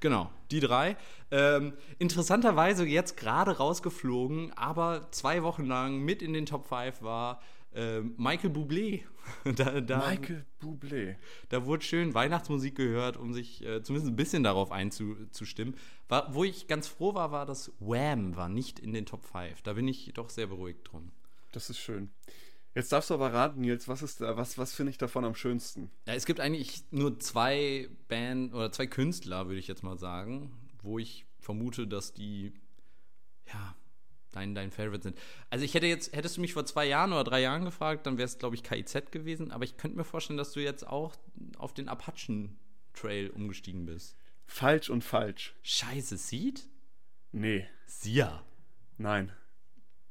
[0.00, 0.96] Genau, die drei.
[1.30, 7.40] Ähm, interessanterweise jetzt gerade rausgeflogen, aber zwei Wochen lang mit in den Top 5 war
[7.74, 9.02] ähm, Michael Bublé.
[9.56, 11.16] da, da, Michael Bublé.
[11.48, 15.74] da wurde schön Weihnachtsmusik gehört, um sich äh, zumindest ein bisschen darauf einzustimmen.
[16.08, 19.62] War, wo ich ganz froh war, war, dass Wham war nicht in den Top 5.
[19.62, 21.10] Da bin ich doch sehr beruhigt drum.
[21.52, 22.10] Das ist schön.
[22.74, 25.34] Jetzt darfst du aber raten, Nils, was ist da, was, was finde ich davon am
[25.34, 25.90] schönsten?
[26.06, 30.50] Ja, es gibt eigentlich nur zwei Band oder zwei Künstler, würde ich jetzt mal sagen,
[30.82, 32.52] wo ich vermute, dass die
[33.46, 33.76] ja
[34.32, 35.18] dein, dein Favorite sind.
[35.50, 38.18] Also ich hätte jetzt, hättest du mich vor zwei Jahren oder drei Jahren gefragt, dann
[38.18, 41.14] wäre es, glaube ich, KIZ gewesen, aber ich könnte mir vorstellen, dass du jetzt auch
[41.58, 42.58] auf den Apachen
[42.92, 44.16] Trail umgestiegen bist.
[44.46, 45.54] Falsch und falsch.
[45.62, 46.68] Scheiße, Seed?
[47.32, 48.44] Nee, Sia.
[48.98, 49.32] nein.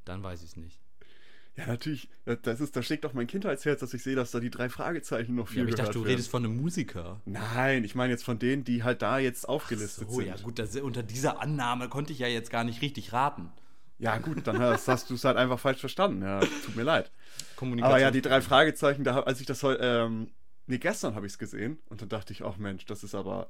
[0.06, 0.83] Dann weiß ich es nicht.
[1.56, 2.10] Ja, natürlich.
[2.42, 5.36] Das ist, da steckt auch mein Kindheitsherz, dass ich sehe, dass da die drei Fragezeichen
[5.36, 6.10] noch viel Ja, aber ich dachte, du werden.
[6.12, 7.22] redest von einem Musiker.
[7.26, 10.28] Nein, ich meine jetzt von denen, die halt da jetzt aufgelistet So, sind.
[10.28, 13.52] ja gut, das, unter dieser Annahme konnte ich ja jetzt gar nicht richtig raten.
[14.00, 16.24] Ja, gut, dann hast, hast du es halt einfach falsch verstanden.
[16.24, 17.12] Ja, tut mir leid.
[17.56, 17.94] Kommunikation.
[17.94, 20.32] Aber ja, die drei Fragezeichen, da, als ich das heute, ähm,
[20.66, 23.50] nee, gestern habe ich es gesehen und dann dachte ich, ach Mensch, das ist aber,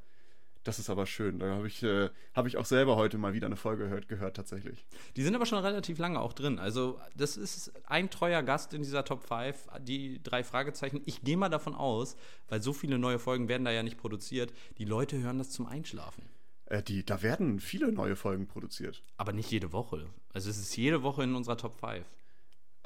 [0.64, 1.40] das ist aber schön.
[1.40, 4.36] Da habe ich, äh, habe ich auch selber heute mal wieder eine Folge gehört, gehört
[4.36, 4.86] tatsächlich.
[5.16, 6.60] Die sind aber schon relativ lange auch drin.
[6.60, 11.02] Also, das ist ein treuer Gast in dieser Top 5, die drei Fragezeichen.
[11.06, 12.16] Ich gehe mal davon aus,
[12.48, 15.66] weil so viele neue Folgen werden da ja nicht produziert, die Leute hören das zum
[15.66, 16.24] Einschlafen.
[16.66, 19.04] Äh, die, da werden viele neue Folgen produziert.
[19.18, 20.10] Aber nicht jede Woche.
[20.34, 22.06] Also, es ist jede Woche in unserer Top 5.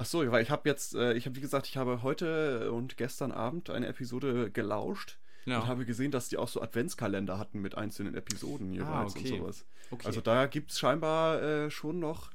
[0.00, 2.96] Ach so, weil ich habe jetzt, äh, ich habe wie gesagt, ich habe heute und
[2.96, 5.18] gestern Abend eine Episode gelauscht
[5.50, 5.60] Ja.
[5.60, 9.32] und habe gesehen, dass die auch so Adventskalender hatten mit einzelnen Episoden jeweils okay.
[9.32, 9.66] und sowas.
[9.90, 10.06] Okay.
[10.06, 12.30] Also da gibt es scheinbar äh, schon noch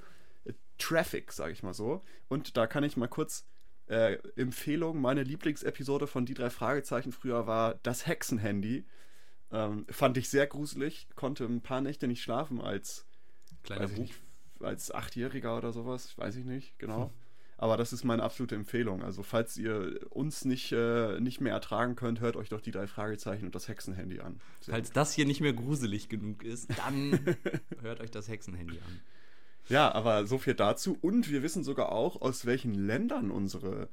[0.45, 2.03] äh, Traffic, sage ich mal so.
[2.27, 3.45] Und da kann ich mal kurz
[3.87, 8.85] äh, Empfehlung, meine Lieblingsepisode von Die drei Fragezeichen früher war das Hexenhandy.
[9.51, 13.05] Ähm, fand ich sehr gruselig, konnte ein paar Nächte nicht schlafen als
[13.97, 14.15] nicht,
[14.59, 17.11] als Achtjähriger oder sowas, weiß ich nicht, genau.
[17.57, 19.03] Aber das ist meine absolute Empfehlung.
[19.03, 22.87] Also, falls ihr uns nicht, äh, nicht mehr ertragen könnt, hört euch doch die drei
[22.87, 24.39] Fragezeichen und das Hexenhandy an.
[24.61, 27.19] Sehr Falls das hier nicht mehr gruselig genug ist, dann
[27.81, 29.01] hört euch das Hexenhandy an.
[29.69, 30.97] Ja, aber so viel dazu.
[31.01, 33.89] Und wir wissen sogar auch, aus welchen Ländern unsere,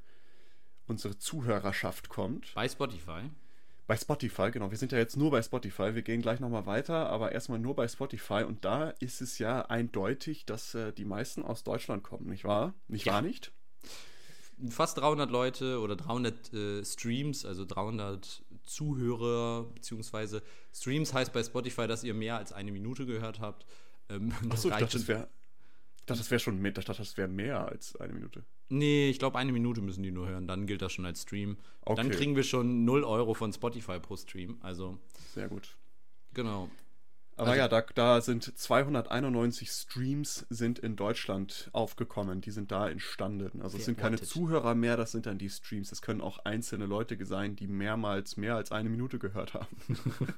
[0.86, 2.52] unsere Zuhörerschaft kommt.
[2.54, 3.30] Bei Spotify.
[3.90, 4.70] Bei Spotify, genau.
[4.70, 5.96] Wir sind ja jetzt nur bei Spotify.
[5.96, 8.44] Wir gehen gleich nochmal weiter, aber erstmal nur bei Spotify.
[8.46, 12.72] Und da ist es ja eindeutig, dass äh, die meisten aus Deutschland kommen, nicht wahr?
[12.86, 13.14] Nicht Ja.
[13.14, 13.50] wahr nicht?
[14.68, 21.88] fast 300 Leute oder 300 äh, Streams, also 300 Zuhörer, beziehungsweise Streams heißt bei Spotify,
[21.88, 23.66] dass ihr mehr als eine Minute gehört habt.
[24.08, 25.28] Ähm, Achso, ich dachte, das wäre.
[26.00, 28.44] Ich dachte, das wäre schon mehr, ich dachte, das wäre mehr als eine Minute.
[28.68, 31.56] Nee, ich glaube, eine Minute müssen die nur hören, dann gilt das schon als Stream.
[31.84, 32.10] Dann Okay.
[32.10, 34.58] kriegen wir schon 0 Euro von Spotify pro Stream.
[34.60, 34.98] Also,
[35.34, 35.76] Sehr gut.
[36.34, 36.68] genau.
[37.40, 42.40] Aber Also- ja, da, da sind 291 Streams sind in Deutschland aufgekommen.
[42.42, 43.62] Die sind da entstanden.
[43.62, 44.28] Also es sind keine Verortet.
[44.32, 45.90] Zuhörer mehr, das sind dann die Streams.
[45.90, 49.66] Es können auch einzelne Leute sein, die mehrmals mehr als eine Minute gehört haben.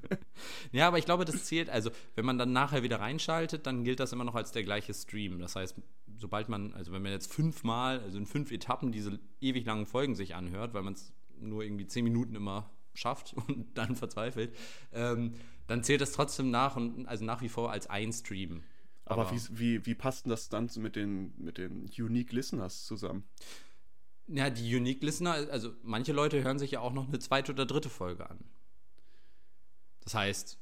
[0.73, 4.01] Ja, aber ich glaube, das zählt, also wenn man dann nachher wieder reinschaltet, dann gilt
[4.01, 5.38] das immer noch als der gleiche Stream.
[5.38, 5.77] Das heißt,
[6.19, 10.15] sobald man, also wenn man jetzt fünfmal, also in fünf Etappen diese ewig langen Folgen
[10.15, 14.57] sich anhört, weil man es nur irgendwie zehn Minuten immer schafft und dann verzweifelt,
[14.92, 15.35] ähm,
[15.66, 18.62] dann zählt das trotzdem nach und also nach wie vor als ein Stream.
[19.05, 23.24] Aber, wie, wie, wie passt denn das dann mit den, mit den Unique Listeners zusammen?
[24.28, 27.66] Ja, die Unique Listener, also manche Leute hören sich ja auch noch eine zweite oder
[27.66, 28.38] dritte Folge an.
[30.00, 30.59] Das heißt,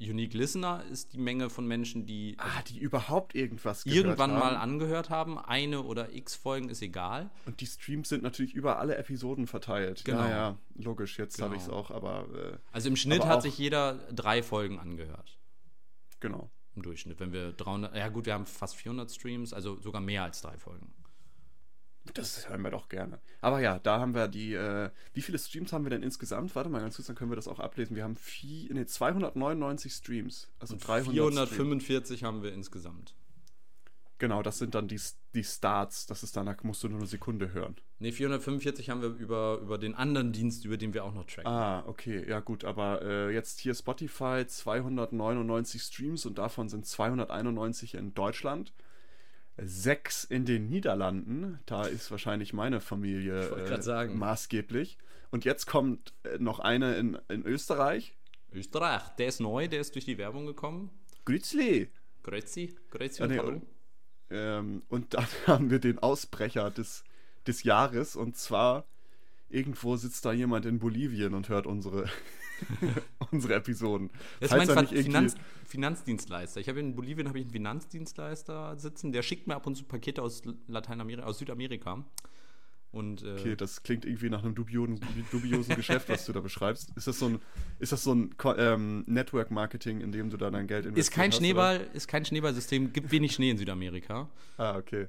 [0.00, 4.38] Unique Listener ist die Menge von Menschen, die Ah, die überhaupt irgendwas gehört irgendwann haben.
[4.40, 5.38] mal angehört haben.
[5.38, 7.30] Eine oder x Folgen ist egal.
[7.46, 10.04] Und die Streams sind natürlich über alle Episoden verteilt.
[10.04, 10.20] Genau.
[10.22, 11.62] Ja, ja, logisch, jetzt habe Genau.
[11.62, 15.38] ich es auch, aber äh, Also im Schnitt hat sich jeder drei Folgen angehört.
[16.20, 16.50] genau.
[16.76, 17.20] Im Durchschnitt.
[17.20, 20.58] Wenn wir 300, ja gut, wir haben fast 400 Streams, also sogar mehr als drei
[20.58, 20.92] Folgen.
[22.12, 23.18] Das hören wir doch gerne.
[23.40, 26.54] Aber ja, da haben wir die, äh, wie viele Streams haben wir denn insgesamt?
[26.54, 27.96] Warte mal ganz kurz, dann können wir das auch ablesen.
[27.96, 30.50] Wir haben vier, nee, 299 Streams.
[30.58, 31.54] Also 300 Streams.
[31.54, 33.14] 445 haben wir insgesamt.
[34.18, 35.00] Genau, das sind dann die,
[35.34, 36.06] die Starts.
[36.06, 37.76] Das ist danach, musst du nur eine Sekunde hören.
[37.98, 41.50] Ne, 445 haben wir über, über den anderen Dienst, über den wir auch noch tracken.
[41.50, 47.94] Ah, okay, ja gut, aber äh, jetzt hier Spotify 299 Streams und davon sind 291
[47.94, 48.72] in Deutschland,
[49.56, 51.60] sechs in den Niederlanden.
[51.66, 54.98] Da ist wahrscheinlich meine Familie äh, maßgeblich.
[55.30, 58.16] Und jetzt kommt äh, noch eine in, in Österreich.
[58.52, 60.90] Österreich, der ist neu, der ist durch die Werbung gekommen.
[61.24, 61.90] Grützli.
[62.22, 63.62] Grüezi, Grüezi und hallo.
[64.30, 67.04] Ähm, und dann haben wir den Ausbrecher des,
[67.46, 68.16] des Jahres.
[68.16, 68.86] Und zwar,
[69.48, 72.08] irgendwo sitzt da jemand in Bolivien und hört unsere,
[73.30, 74.10] unsere Episoden.
[74.40, 75.34] Das ist mein Finanz,
[75.66, 76.60] Finanzdienstleister.
[76.60, 79.84] Ich habe in Bolivien habe ich einen Finanzdienstleister sitzen, der schickt mir ab und zu
[79.84, 82.04] Pakete aus Lateinamerika, aus Südamerika.
[82.94, 85.00] Und, äh, okay, das klingt irgendwie nach einem dubiosen,
[85.32, 86.92] dubiosen Geschäft, was du da beschreibst.
[86.96, 87.40] Ist das so ein,
[87.80, 91.08] ist das so ein ähm, Network Marketing, in dem du da dein Geld investierst?
[91.08, 91.94] Ist kein hast, Schneeball, oder?
[91.94, 94.28] ist kein Schneeballsystem, gibt wenig Schnee in Südamerika.
[94.58, 95.08] Ah, okay.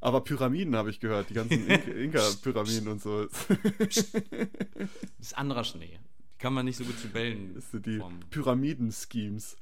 [0.00, 3.26] Aber Pyramiden habe ich gehört, die ganzen Inka-Pyramiden und so.
[3.88, 4.12] das
[5.18, 5.98] ist anderer Schnee.
[6.38, 7.54] Kann man nicht so gut zu Bällen.
[7.54, 9.56] Das sind die Pyramiden-Schemes.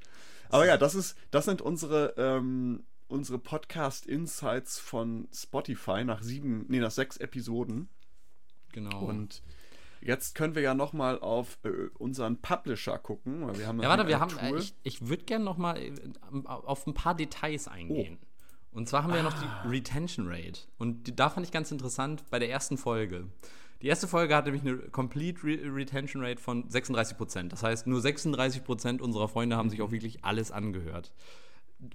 [0.48, 6.66] Aber ja, das ist, das sind unsere ähm, unsere Podcast Insights von Spotify nach sieben,
[6.68, 7.88] nee, nach sechs Episoden.
[8.72, 8.98] Genau.
[9.00, 9.42] Und
[10.00, 13.88] jetzt können wir ja noch mal auf äh, unseren Publisher gucken, weil wir haben ja,
[13.88, 15.92] warte, wir haben, äh, ich, ich würde gerne noch mal äh,
[16.44, 18.18] auf ein paar Details eingehen.
[18.20, 18.26] Oh.
[18.78, 19.22] Und zwar haben wir ah.
[19.22, 19.62] ja noch die ah.
[19.68, 20.62] Retention Rate.
[20.78, 23.28] Und die, da fand ich ganz interessant bei der ersten Folge.
[23.82, 27.48] Die erste Folge hatte nämlich eine Complete Re Retention Rate von 36%.
[27.48, 31.12] Das heißt, nur 36% unserer Freunde haben sich auch wirklich alles angehört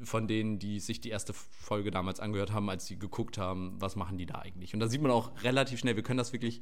[0.03, 3.95] von denen, die sich die erste Folge damals angehört haben, als sie geguckt haben, was
[3.95, 4.73] machen die da eigentlich.
[4.73, 6.61] Und da sieht man auch relativ schnell, wir können das wirklich,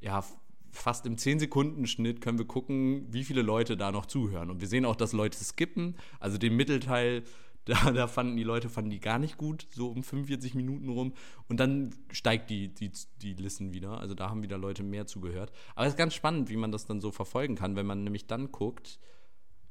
[0.00, 0.24] ja,
[0.70, 4.50] fast im 10-Sekunden-Schnitt können wir gucken, wie viele Leute da noch zuhören.
[4.50, 5.96] Und wir sehen auch, dass Leute skippen.
[6.20, 7.22] Also den Mittelteil,
[7.68, 11.12] da, da fanden die Leute fanden die gar nicht gut, so um 45 Minuten rum.
[11.48, 12.90] Und dann steigt die, die,
[13.22, 14.00] die Listen wieder.
[14.00, 15.52] Also da haben wieder Leute mehr zugehört.
[15.74, 18.26] Aber es ist ganz spannend, wie man das dann so verfolgen kann, wenn man nämlich
[18.26, 18.98] dann guckt,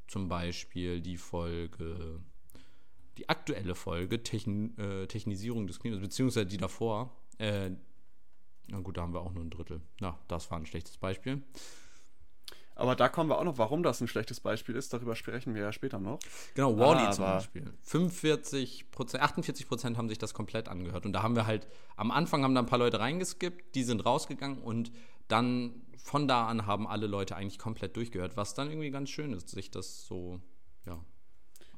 [0.07, 2.21] zum Beispiel die Folge
[3.17, 7.71] die aktuelle Folge, Techn, äh, Technisierung des Klimas, beziehungsweise die davor, äh,
[8.67, 9.81] na gut, da haben wir auch nur ein Drittel.
[9.99, 11.41] Na, das war ein schlechtes Beispiel.
[12.77, 14.93] Aber da kommen wir auch noch, warum das ein schlechtes Beispiel ist.
[14.93, 16.19] Darüber sprechen wir ja später noch.
[16.53, 17.73] Genau, Wally zum Beispiel.
[17.81, 21.05] 45 Prozent, 48 Prozent haben sich das komplett angehört.
[21.05, 24.05] Und da haben wir halt, am Anfang haben da ein paar Leute reingeskippt, die sind
[24.05, 24.91] rausgegangen und
[25.27, 29.33] dann von da an haben alle Leute eigentlich komplett durchgehört, was dann irgendwie ganz schön
[29.33, 30.39] ist, sich das so,
[30.85, 30.99] ja,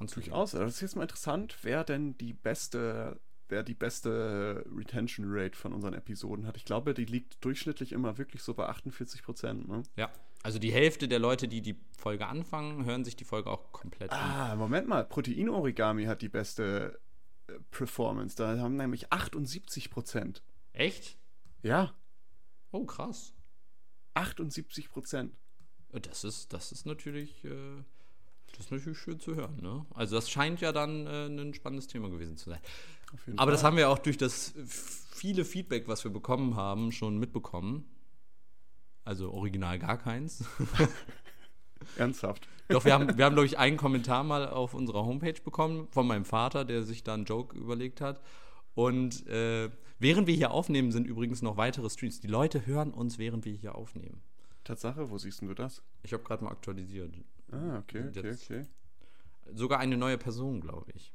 [0.07, 0.51] Durchaus.
[0.51, 5.73] Das ist jetzt mal interessant, wer denn die beste, wer die beste Retention Rate von
[5.73, 6.55] unseren Episoden hat.
[6.57, 9.67] Ich glaube, die liegt durchschnittlich immer wirklich so bei 48 Prozent.
[9.67, 9.83] Ne?
[9.97, 10.09] Ja.
[10.43, 14.11] Also die Hälfte der Leute, die die Folge anfangen, hören sich die Folge auch komplett
[14.11, 14.19] an.
[14.19, 15.03] Ah, Moment mal.
[15.05, 16.99] Protein-Origami hat die beste
[17.47, 18.35] äh, Performance.
[18.35, 20.41] Da haben nämlich 78 Prozent.
[20.71, 21.17] Echt?
[21.61, 21.93] Ja.
[22.71, 23.33] Oh, krass.
[24.13, 25.33] 78 Prozent.
[25.91, 27.43] Das ist, das ist natürlich.
[27.43, 27.83] Äh
[28.51, 29.57] das ist natürlich schön zu hören.
[29.61, 29.85] Ne?
[29.93, 32.59] Also das scheint ja dann äh, ein spannendes Thema gewesen zu sein.
[33.31, 33.51] Aber Fall.
[33.51, 37.85] das haben wir auch durch das viele Feedback, was wir bekommen haben, schon mitbekommen.
[39.05, 40.43] Also original gar keins.
[41.97, 42.47] Ernsthaft.
[42.67, 46.05] Doch, wir haben, wir haben, glaube ich, einen Kommentar mal auf unserer Homepage bekommen von
[46.05, 48.21] meinem Vater, der sich da einen Joke überlegt hat.
[48.75, 52.19] Und äh, während wir hier aufnehmen, sind übrigens noch weitere Streams.
[52.19, 54.21] Die Leute hören uns, während wir hier aufnehmen.
[54.63, 55.81] Tatsache, wo siehst du das?
[56.03, 57.15] Ich habe gerade mal aktualisiert.
[57.51, 58.65] Ah, okay, okay, okay.
[59.53, 61.11] Sogar eine neue Person, glaube ich.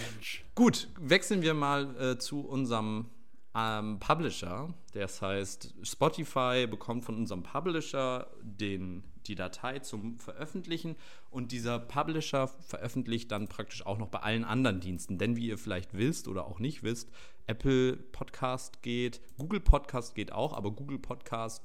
[0.00, 0.44] Mensch.
[0.54, 3.06] Gut, wechseln wir mal äh, zu unserem
[3.54, 4.72] ähm, Publisher.
[4.92, 10.96] Das heißt, Spotify bekommt von unserem Publisher den, die Datei zum Veröffentlichen
[11.30, 15.18] und dieser Publisher veröffentlicht dann praktisch auch noch bei allen anderen Diensten.
[15.18, 17.10] Denn wie ihr vielleicht wisst oder auch nicht wisst,
[17.46, 21.62] Apple Podcast geht, Google Podcast geht auch, aber Google Podcast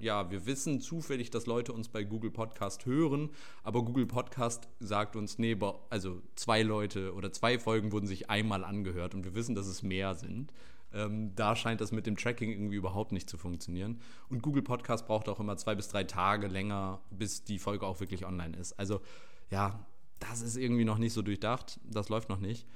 [0.00, 3.30] ja, wir wissen zufällig, dass Leute uns bei Google Podcast hören,
[3.64, 5.56] aber Google Podcast sagt uns, nee,
[5.90, 9.82] also zwei Leute oder zwei Folgen wurden sich einmal angehört und wir wissen, dass es
[9.82, 10.52] mehr sind.
[10.92, 14.00] Ähm, da scheint das mit dem Tracking irgendwie überhaupt nicht zu funktionieren.
[14.28, 18.00] Und Google Podcast braucht auch immer zwei bis drei Tage länger, bis die Folge auch
[18.00, 18.78] wirklich online ist.
[18.78, 19.00] Also
[19.50, 19.86] ja,
[20.18, 21.80] das ist irgendwie noch nicht so durchdacht.
[21.84, 22.66] Das läuft noch nicht.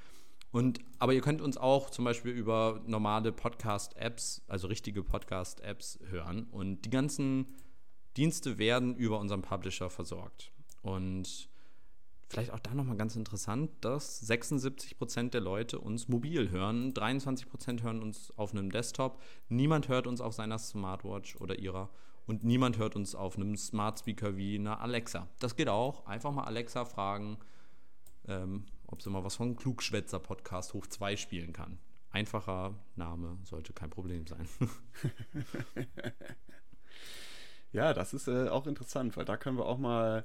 [0.51, 6.45] Und, aber ihr könnt uns auch zum Beispiel über normale Podcast-Apps, also richtige Podcast-Apps hören.
[6.51, 7.47] Und die ganzen
[8.19, 10.53] Dienste werden über unseren Publisher versorgt.
[10.83, 11.49] Und
[12.33, 18.03] vielleicht auch da nochmal ganz interessant, dass 76% der Leute uns mobil hören, 23% hören
[18.03, 21.91] uns auf einem Desktop, niemand hört uns auf seiner Smartwatch oder ihrer
[22.27, 25.29] und niemand hört uns auf einem Smart Speaker wie einer Alexa.
[25.41, 26.07] Das geht auch.
[26.07, 27.37] Einfach mal Alexa fragen,
[28.27, 31.79] ähm, ob sie mal was von Klugschwätzer Podcast hoch 2 spielen kann.
[32.11, 34.49] Einfacher Name sollte kein Problem sein.
[37.73, 40.25] ja, das ist äh, auch interessant, weil da können wir auch mal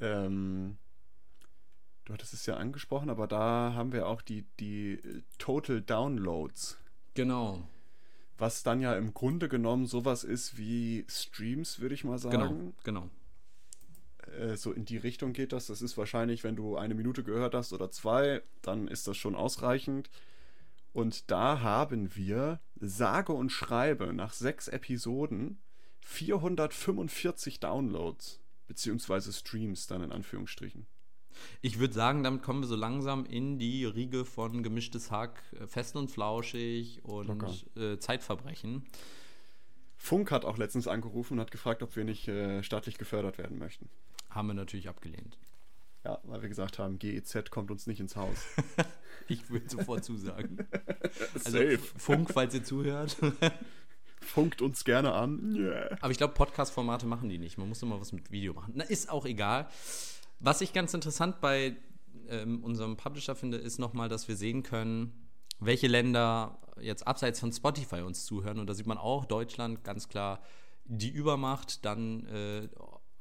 [0.00, 0.76] ähm,
[2.08, 6.78] du hattest es ja angesprochen, aber da haben wir auch die, die äh, Total Downloads.
[7.14, 7.68] Genau.
[8.38, 12.38] Was dann ja im Grunde genommen sowas ist wie Streams, würde ich mal sagen.
[12.38, 13.10] Genau, genau.
[14.38, 15.66] Äh, so in die Richtung geht das.
[15.66, 19.34] Das ist wahrscheinlich, wenn du eine Minute gehört hast oder zwei, dann ist das schon
[19.34, 20.08] ausreichend.
[20.94, 25.58] Und da haben wir sage und schreibe nach sechs Episoden
[26.00, 30.86] 445 Downloads, beziehungsweise Streams dann in Anführungsstrichen.
[31.60, 35.66] Ich würde sagen, damit kommen wir so langsam in die Riege von gemischtes Hack, äh,
[35.66, 38.84] fest und flauschig und äh, Zeitverbrechen.
[39.96, 43.58] Funk hat auch letztens angerufen und hat gefragt, ob wir nicht äh, staatlich gefördert werden
[43.58, 43.88] möchten.
[44.30, 45.38] Haben wir natürlich abgelehnt.
[46.04, 48.46] Ja, weil wir gesagt haben, GEZ kommt uns nicht ins Haus.
[49.28, 50.66] ich würde sofort zusagen.
[51.34, 51.78] also Safe.
[51.78, 53.16] Funk, falls ihr zuhört.
[54.20, 55.54] Funkt uns gerne an.
[55.54, 55.96] Yeah.
[56.00, 57.56] Aber ich glaube, Podcast-Formate machen die nicht.
[57.56, 58.72] Man muss immer was mit Video machen.
[58.76, 59.68] Na, ist auch egal.
[60.40, 61.76] Was ich ganz interessant bei
[62.28, 67.52] ähm, unserem Publisher finde, ist nochmal, dass wir sehen können, welche Länder jetzt abseits von
[67.52, 68.58] Spotify uns zuhören.
[68.58, 70.40] Und da sieht man auch Deutschland ganz klar
[70.84, 72.68] die Übermacht, dann äh,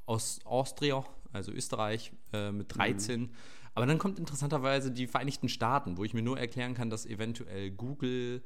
[0.06, 1.04] aus Austria,
[1.34, 3.22] also Österreich äh, mit 13.
[3.22, 3.30] Mhm.
[3.74, 7.72] Aber dann kommt interessanterweise die Vereinigten Staaten, wo ich mir nur erklären kann, dass eventuell
[7.72, 8.44] Google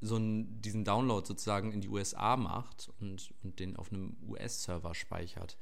[0.00, 4.94] so einen, diesen Download sozusagen in die USA macht und, und den auf einem US-Server
[4.94, 5.56] speichert.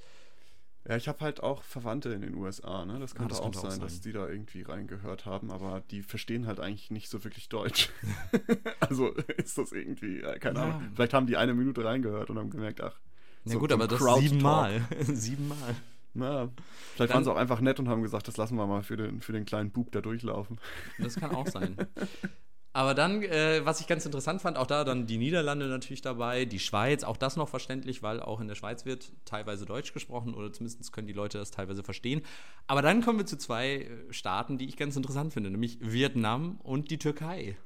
[0.88, 3.00] Ja, ich habe halt auch Verwandte in den USA, ne?
[3.00, 5.82] Das könnte, ah, das auch, sein, auch, sein, dass die da irgendwie reingehört haben, aber
[5.90, 7.90] die verstehen halt eigentlich nicht so wirklich Deutsch.
[8.80, 10.64] also ist das irgendwie, keine ja.
[10.64, 10.88] Ahnung.
[10.94, 13.00] Vielleicht haben die eine Minute reingehört und haben gemerkt, ach.
[13.44, 14.86] Na so gut, aber das siebenmal.
[15.00, 15.74] siebenmal.
[16.14, 16.48] Na,
[16.94, 18.96] vielleicht Dann, waren sie auch einfach nett und haben gesagt, das lassen wir mal für
[18.96, 20.58] den, für den kleinen Bub da durchlaufen.
[20.98, 21.76] Das kann auch sein.
[22.76, 26.44] Aber dann, äh, was ich ganz interessant fand, auch da dann die Niederlande natürlich dabei,
[26.44, 30.34] die Schweiz, auch das noch verständlich, weil auch in der Schweiz wird teilweise Deutsch gesprochen
[30.34, 32.20] oder zumindest können die Leute das teilweise verstehen.
[32.66, 36.60] Aber dann kommen wir zu zwei äh, Staaten, die ich ganz interessant finde, nämlich Vietnam
[36.62, 37.56] und die Türkei.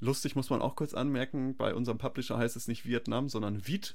[0.00, 3.94] Lustig muss man auch kurz anmerken, bei unserem Publisher heißt es nicht Vietnam, sondern Viet,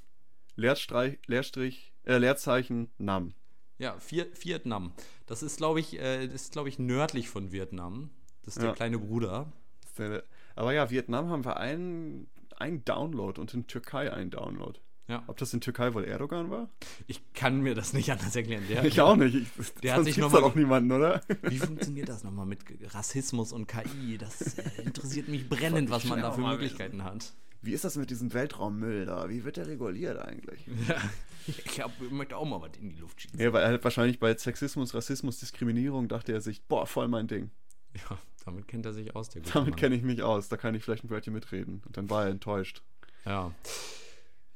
[0.55, 3.33] Leerstrich, Leerstrich, äh, Leerzeichen, Nam.
[3.79, 4.93] Ja, Vietnam.
[5.25, 8.11] Das ist, glaube ich, äh, ist, glaube ich, nördlich von Vietnam.
[8.43, 8.69] Das ist ja.
[8.69, 9.51] der kleine Bruder.
[9.81, 10.23] Das ist der,
[10.57, 14.79] aber ja, Vietnam haben wir einen, einen Download und in Türkei einen Download.
[15.07, 15.23] Ja.
[15.27, 16.69] Ob das in Türkei wohl Erdogan war?
[17.07, 18.63] Ich kann mir das nicht anders erklären.
[18.69, 19.35] Der, ich auch nicht.
[19.35, 20.43] Ich, der hat sich nochmal.
[20.43, 21.21] auch niemanden, oder?
[21.43, 22.59] Wie funktioniert das nochmal mit
[22.93, 24.17] Rassismus und KI?
[24.17, 27.33] Das äh, interessiert mich brennend, was man da für Möglichkeiten hat.
[27.61, 29.29] Wie ist das mit diesem Weltraummüll da?
[29.29, 30.67] Wie wird der reguliert eigentlich?
[30.87, 31.01] Ja,
[31.47, 33.39] ich glaub, ich möchte auch mal was in die Luft schießen.
[33.39, 37.27] Ja, weil er halt wahrscheinlich bei Sexismus, Rassismus, Diskriminierung dachte er sich, boah, voll mein
[37.27, 37.51] Ding.
[37.95, 40.49] Ja, damit kennt er sich aus, der Damit kenne ich mich aus.
[40.49, 41.81] Da kann ich vielleicht ein Wörtchen mitreden.
[41.85, 42.81] Und dann war er enttäuscht.
[43.25, 43.53] Ja.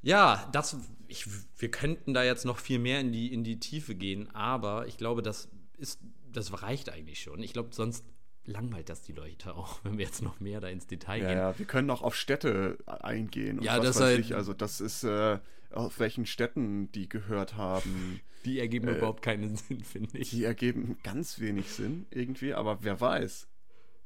[0.01, 0.77] Ja, das,
[1.07, 1.27] ich,
[1.57, 4.97] wir könnten da jetzt noch viel mehr in die, in die Tiefe gehen, aber ich
[4.97, 5.99] glaube, das ist,
[6.31, 7.43] das reicht eigentlich schon.
[7.43, 8.03] Ich glaube, sonst
[8.45, 11.37] langweilt das die Leute auch, wenn wir jetzt noch mehr da ins Detail ja, gehen.
[11.37, 13.61] Ja, wir können auch auf Städte eingehen.
[13.61, 14.35] ja, das halt, ich.
[14.35, 15.37] Also das ist, äh,
[15.69, 18.21] auf welchen Städten die gehört haben.
[18.45, 20.31] Die ergeben äh, überhaupt keinen Sinn, finde ich.
[20.31, 23.47] Die ergeben ganz wenig Sinn irgendwie, aber wer weiß.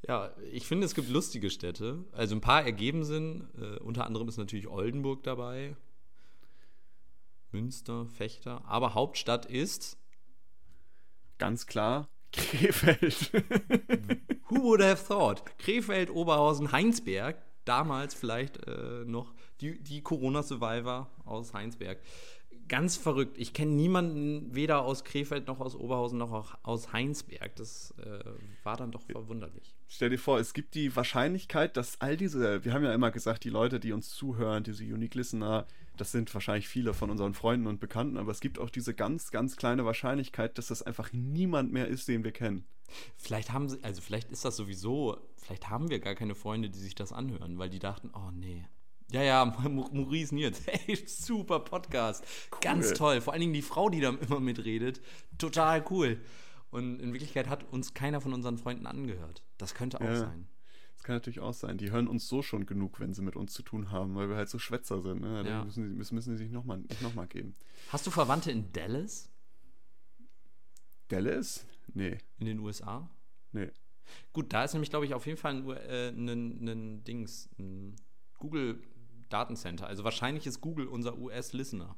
[0.08, 2.04] Ja, ich finde, es gibt lustige Städte.
[2.12, 3.48] Also ein paar ergeben Sinn.
[3.60, 5.76] Äh, unter anderem ist natürlich Oldenburg dabei.
[7.52, 8.64] Münster, Fechter.
[8.66, 9.98] Aber Hauptstadt ist.
[11.38, 13.32] Ganz klar, Krefeld.
[14.50, 15.44] Who would have thought?
[15.58, 17.42] Krefeld, Oberhausen, Heinsberg.
[17.66, 22.00] Damals vielleicht äh, noch die, die Corona-Survivor aus Heinsberg
[22.68, 23.38] ganz verrückt.
[23.38, 27.56] Ich kenne niemanden weder aus Krefeld noch aus Oberhausen noch aus Heinsberg.
[27.56, 28.20] Das äh,
[28.64, 29.75] war dann doch verwunderlich.
[29.88, 33.44] Stell dir vor, es gibt die Wahrscheinlichkeit, dass all diese, wir haben ja immer gesagt,
[33.44, 37.68] die Leute, die uns zuhören, diese Unique Listener, das sind wahrscheinlich viele von unseren Freunden
[37.68, 41.72] und Bekannten, aber es gibt auch diese ganz, ganz kleine Wahrscheinlichkeit, dass das einfach niemand
[41.72, 42.66] mehr ist, den wir kennen.
[43.18, 46.80] Vielleicht haben sie, also vielleicht ist das sowieso, vielleicht haben wir gar keine Freunde, die
[46.80, 48.66] sich das anhören, weil die dachten, oh nee,
[49.12, 49.46] ja, ja,
[49.92, 50.64] Maurice Nierz.
[50.66, 52.24] Hey, super Podcast.
[52.52, 52.60] Cool.
[52.62, 53.22] Ganz toll.
[53.22, 55.00] Vor allen Dingen die Frau, die da immer mitredet.
[55.38, 56.20] Total cool.
[56.72, 59.45] Und in Wirklichkeit hat uns keiner von unseren Freunden angehört.
[59.58, 60.48] Das könnte auch ja, sein.
[60.96, 61.78] Das kann natürlich auch sein.
[61.78, 64.36] Die hören uns so schon genug, wenn sie mit uns zu tun haben, weil wir
[64.36, 65.22] halt so Schwätzer sind.
[65.22, 65.44] Ne?
[65.48, 65.64] Ja.
[65.64, 67.56] müssen, die, müssen, müssen sie sich nochmal noch mal geben.
[67.90, 69.30] Hast du Verwandte in Dallas?
[71.08, 71.66] Dallas?
[71.94, 72.18] Nee.
[72.40, 73.10] In den USA?
[73.52, 73.72] Nee.
[74.34, 77.96] Gut, da ist nämlich, glaube ich, auf jeden Fall ein, äh, ein, ein Dings, ein
[78.38, 78.82] Google
[79.30, 79.88] Datencenter.
[79.88, 81.96] Also wahrscheinlich ist Google unser US-Listener.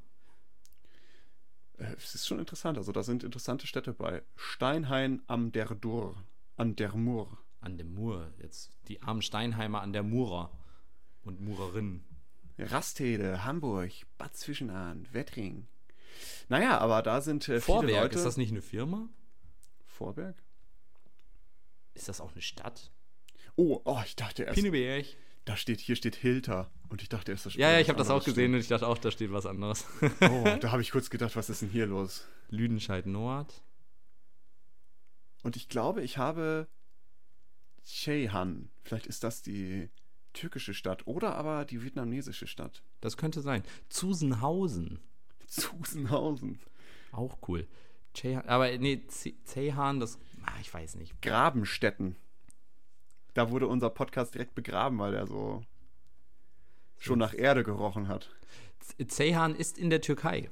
[1.78, 2.78] Äh, es ist schon interessant.
[2.78, 4.24] Also da sind interessante Städte bei.
[4.36, 6.16] Steinhain am der Dur.
[6.56, 7.38] an der Mur.
[7.60, 8.34] An der Mur.
[8.42, 10.52] Jetzt die armen Steinheimer an der Murer
[11.24, 12.04] und Murerinnen.
[12.58, 15.68] Rastede, Hamburg, Bad Zwischenahn, Wettring.
[16.50, 18.18] Naja, aber da sind äh, Vorwerk, viele Leute.
[18.18, 19.10] ist das nicht eine Firma?
[19.86, 20.36] Vorberg?
[21.94, 22.92] Ist das auch eine Stadt?
[23.56, 24.56] Oh, oh, ich dachte erst.
[24.56, 25.06] Pinneberg.
[25.46, 26.70] Da steht, hier steht Hilter.
[26.90, 28.88] Und ich dachte erst, das Ja, ja, ich habe das auch gesehen und ich dachte
[28.88, 29.86] auch, da steht was anderes.
[29.98, 30.12] steht.
[30.22, 32.28] Oh, da habe ich kurz gedacht, was ist denn hier los?
[32.50, 33.62] Lüdenscheid Nord.
[35.44, 36.68] Und ich glaube, ich habe
[37.88, 38.70] Ceyhan.
[38.84, 39.90] Vielleicht ist das die
[40.34, 42.84] türkische Stadt oder aber die vietnamesische Stadt.
[43.02, 43.64] Das könnte sein.
[43.90, 45.00] Zusenhausen.
[45.48, 46.60] Zusenhausen.
[47.12, 47.66] Auch cool.
[48.14, 50.20] Chehan, aber nee, Zehan, das.
[50.44, 51.22] Ah, ich weiß nicht.
[51.22, 52.18] Grabenstetten.
[53.34, 55.64] Da wurde unser Podcast direkt begraben, weil er so
[56.98, 58.30] schon nach Erde gerochen hat.
[59.08, 60.50] Zehan ist in der Türkei.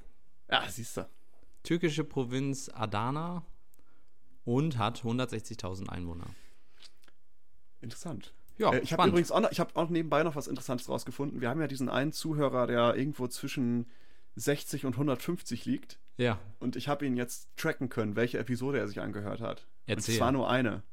[0.50, 1.10] Ja, siehst du.
[1.64, 3.44] Türkische Provinz Adana
[4.46, 6.28] und hat 160.000 Einwohner.
[7.86, 8.34] Interessant.
[8.58, 11.42] Ja, äh, ich habe übrigens auch, noch, ich hab auch nebenbei noch was Interessantes rausgefunden.
[11.42, 13.88] Wir haben ja diesen einen Zuhörer, der irgendwo zwischen
[14.36, 16.00] 60 und 150 liegt.
[16.18, 19.66] Ja, Und ich habe ihn jetzt tracken können, welche Episode er sich angehört hat.
[19.86, 20.14] Erzähl.
[20.14, 20.84] Und es war nur eine.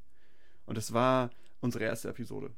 [0.66, 1.30] Und es war
[1.60, 2.50] unsere erste Episode.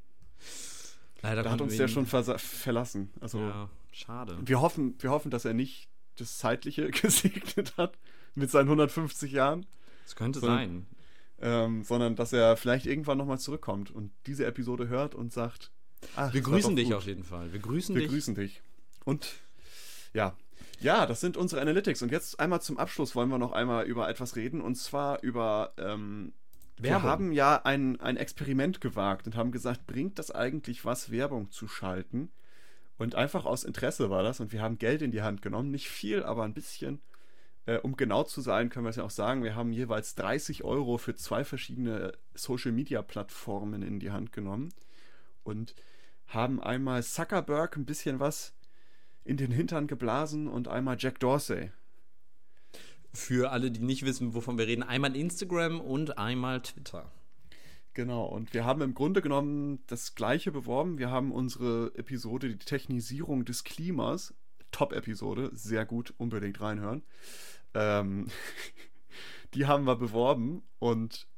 [1.21, 3.11] leider Da hat uns der schon verlassen.
[3.21, 4.39] Also Ja, schade.
[4.43, 7.99] wir, hoffen, wir hoffen, dass er nicht das Zeitliche gesegnet hat
[8.35, 9.67] mit seinen 150 Jahren,
[10.07, 10.87] Es könnte sein.
[11.45, 15.71] Ähm, sondern dass er vielleicht irgendwann nochmal zurückkommt und diese Episode hört und sagt,
[16.17, 16.95] ach, Wir grüßen dich gut.
[16.95, 17.53] auf jeden Fall.
[17.53, 18.11] Wir grüßen Wir dich.
[18.11, 18.63] grüßen dich.
[19.05, 19.35] Und
[20.15, 20.35] ja,
[20.81, 22.01] ja, das sind unsere Analytics.
[22.03, 24.63] Und jetzt einmal zum Abschluss wollen wir noch einmal über etwas reden.
[24.63, 26.33] Und zwar über, ähm,
[26.79, 31.51] wir haben ja ein, ein Experiment gewagt und haben gesagt, bringt das eigentlich was, Werbung
[31.51, 32.31] zu schalten?
[32.97, 34.41] Und einfach aus Interesse war das.
[34.41, 35.71] Und wir haben Geld in die Hand genommen.
[35.71, 37.01] Nicht viel, aber ein bisschen.
[37.67, 40.65] Äh, um genau zu sein, können wir es ja auch sagen, wir haben jeweils 30
[40.65, 44.73] Euro für zwei verschiedene Social-Media-Plattformen in die Hand genommen.
[45.43, 45.75] Und
[46.27, 48.55] haben einmal Zuckerberg ein bisschen was
[49.25, 51.71] in den Hintern geblasen und einmal Jack Dorsey.
[53.13, 57.11] Für alle, die nicht wissen, wovon wir reden, einmal Instagram und einmal Twitter.
[57.95, 60.99] Genau, und wir haben im Grunde genommen das gleiche beworben.
[60.99, 64.35] Wir haben unsere Episode, die Technisierung des Klimas,
[64.73, 67.05] Top-Episode, sehr gut, unbedingt reinhören.
[67.75, 68.29] Ähm,
[69.55, 71.29] die haben wir beworben und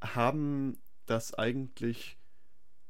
[0.00, 2.18] haben das eigentlich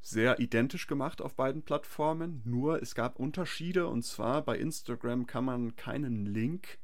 [0.01, 2.41] sehr identisch gemacht auf beiden Plattformen.
[2.43, 6.79] Nur es gab Unterschiede und zwar bei Instagram kann man keinen Link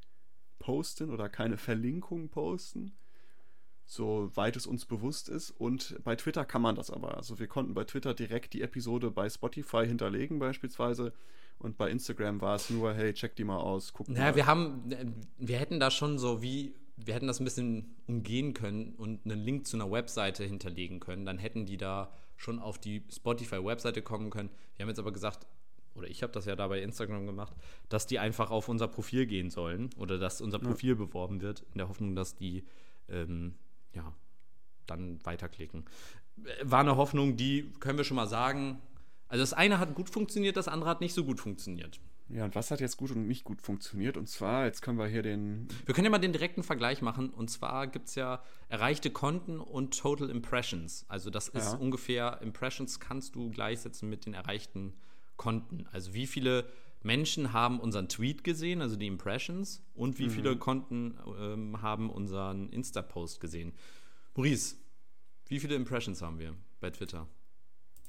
[0.60, 2.96] posten oder keine Verlinkung posten
[3.90, 5.50] soweit es uns bewusst ist.
[5.50, 7.18] Und bei Twitter kann man das aber.
[7.18, 11.12] Also wir konnten bei Twitter direkt die Episode bei Spotify hinterlegen beispielsweise.
[11.60, 14.36] Und bei Instagram war es nur, hey, check die mal aus, guck Naja, mal.
[14.36, 15.06] wir haben, äh,
[15.38, 19.40] wir hätten da schon so wie, wir hätten das ein bisschen umgehen können und einen
[19.40, 21.26] Link zu einer Webseite hinterlegen können.
[21.26, 24.50] Dann hätten die da schon auf die Spotify-Webseite kommen können.
[24.78, 25.46] Wir haben jetzt aber gesagt,
[25.96, 27.54] oder ich habe das ja da bei Instagram gemacht,
[27.90, 31.78] dass die einfach auf unser Profil gehen sollen oder dass unser Profil beworben wird, in
[31.80, 32.64] der Hoffnung, dass die
[33.10, 33.56] ähm,
[33.94, 34.14] ja,
[34.86, 35.84] dann weiterklicken.
[36.46, 38.82] Äh, War eine Hoffnung, die können wir schon mal sagen.
[39.30, 42.00] Also das eine hat gut funktioniert, das andere hat nicht so gut funktioniert.
[42.30, 44.16] Ja, und was hat jetzt gut und nicht gut funktioniert?
[44.18, 45.68] Und zwar, jetzt können wir hier den.
[45.86, 47.30] Wir können ja mal den direkten Vergleich machen.
[47.32, 51.06] Und zwar gibt es ja erreichte Konten und Total Impressions.
[51.08, 51.78] Also das ist Ja.
[51.78, 54.94] ungefähr, Impressions kannst du gleichsetzen mit den erreichten
[55.38, 55.88] Konten.
[55.92, 56.66] Also wie viele
[57.02, 62.70] Menschen haben unseren Tweet gesehen, also die Impressions, und wie viele Konten ähm, haben unseren
[62.70, 63.74] Insta-Post gesehen.
[64.36, 64.76] Maurice,
[65.48, 67.28] wie viele Impressions haben wir bei Twitter?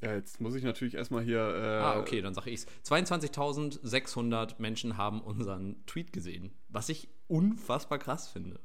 [0.03, 1.41] Ja, jetzt muss ich natürlich erstmal hier.
[1.41, 2.67] Äh, Ah, okay, dann sage ich's.
[2.85, 8.61] 22.600 Menschen haben unseren Tweet gesehen, was ich unfassbar krass finde.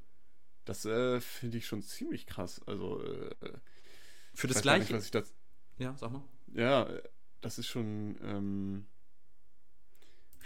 [0.63, 2.61] Das äh, finde ich schon ziemlich krass.
[2.65, 3.03] Also.
[3.03, 3.29] Äh,
[4.33, 4.97] Für ich das nicht, gleiche.
[4.97, 5.33] ich das.
[5.77, 6.23] Ja, sag mal.
[6.53, 7.03] Ja, äh,
[7.41, 8.85] das ist schon ähm,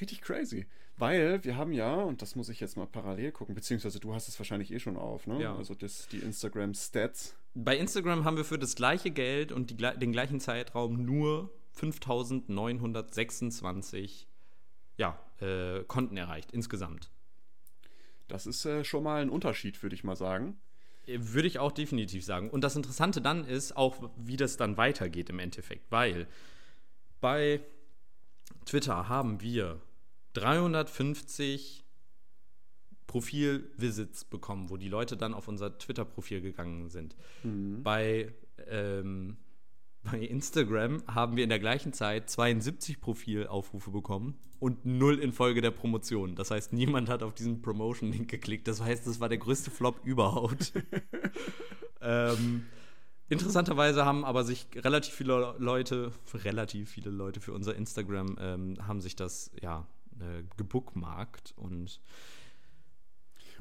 [0.02, 0.66] richtig crazy.
[0.98, 4.28] Weil wir haben ja, und das muss ich jetzt mal parallel gucken, beziehungsweise du hast
[4.28, 5.42] es wahrscheinlich eh schon auf, ne?
[5.42, 5.56] Ja.
[5.56, 7.38] Also das, die Instagram-Stats.
[7.62, 14.28] Bei Instagram haben wir für das gleiche Geld und die, den gleichen Zeitraum nur 5.926
[14.96, 17.12] ja, äh, Konten erreicht insgesamt.
[18.30, 20.58] Das ist äh, schon mal ein Unterschied, würde ich mal sagen.
[21.06, 22.50] Äh, Würde ich auch definitiv sagen.
[22.50, 26.28] Und das Interessante dann ist auch, wie das dann weitergeht im Endeffekt, weil
[27.20, 27.60] bei
[28.66, 29.82] Twitter haben wir
[30.34, 31.84] 350
[33.10, 37.16] Profil-Visits bekommen, wo die Leute dann auf unser Twitter-Profil gegangen sind.
[37.84, 38.32] Bei,
[38.68, 39.38] ähm,
[40.04, 45.72] bei Instagram haben wir in der gleichen Zeit 72 Profilaufrufe bekommen und null infolge der
[45.72, 46.36] Promotion.
[46.36, 48.68] Das heißt, niemand hat auf diesen Promotion-Link geklickt.
[48.68, 50.74] Das heißt, das war der größte Flop überhaupt.
[52.02, 52.66] ähm,
[53.32, 59.02] Interessanterweise haben aber sich relativ viele Leute, relativ viele Leute für unser Instagram ähm, haben
[59.02, 59.86] sich das ja
[60.20, 62.02] äh, gebookmarkt und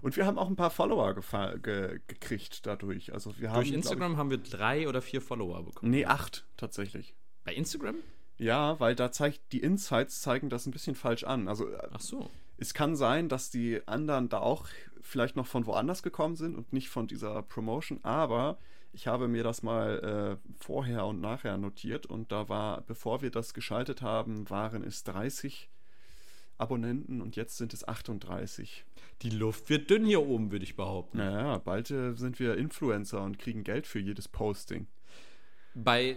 [0.02, 1.14] und wir haben auch ein paar Follower
[1.62, 3.12] ge gekriegt dadurch.
[3.12, 5.90] Also wir haben, Durch Instagram ich, haben wir drei oder vier Follower bekommen.
[5.90, 7.14] Nee, acht tatsächlich.
[7.44, 7.96] Bei Instagram?
[8.36, 11.48] Ja, weil da zeigt, die Insights zeigen das ein bisschen falsch an.
[11.48, 12.30] Also, äh, Ach so.
[12.56, 14.66] Es kann sein, dass die anderen da auch
[15.00, 18.58] vielleicht noch von woanders gekommen sind und nicht von dieser Promotion, aber
[18.92, 23.30] ich habe mir das mal äh, vorher und nachher notiert und da war, bevor wir
[23.30, 25.68] das geschaltet haben, waren es 30
[26.58, 28.84] Abonnenten und jetzt sind es 38.
[29.22, 31.18] Die Luft wird dünn hier oben, würde ich behaupten.
[31.18, 34.86] Naja, bald äh, sind wir Influencer und kriegen Geld für jedes Posting.
[35.74, 36.16] Bei,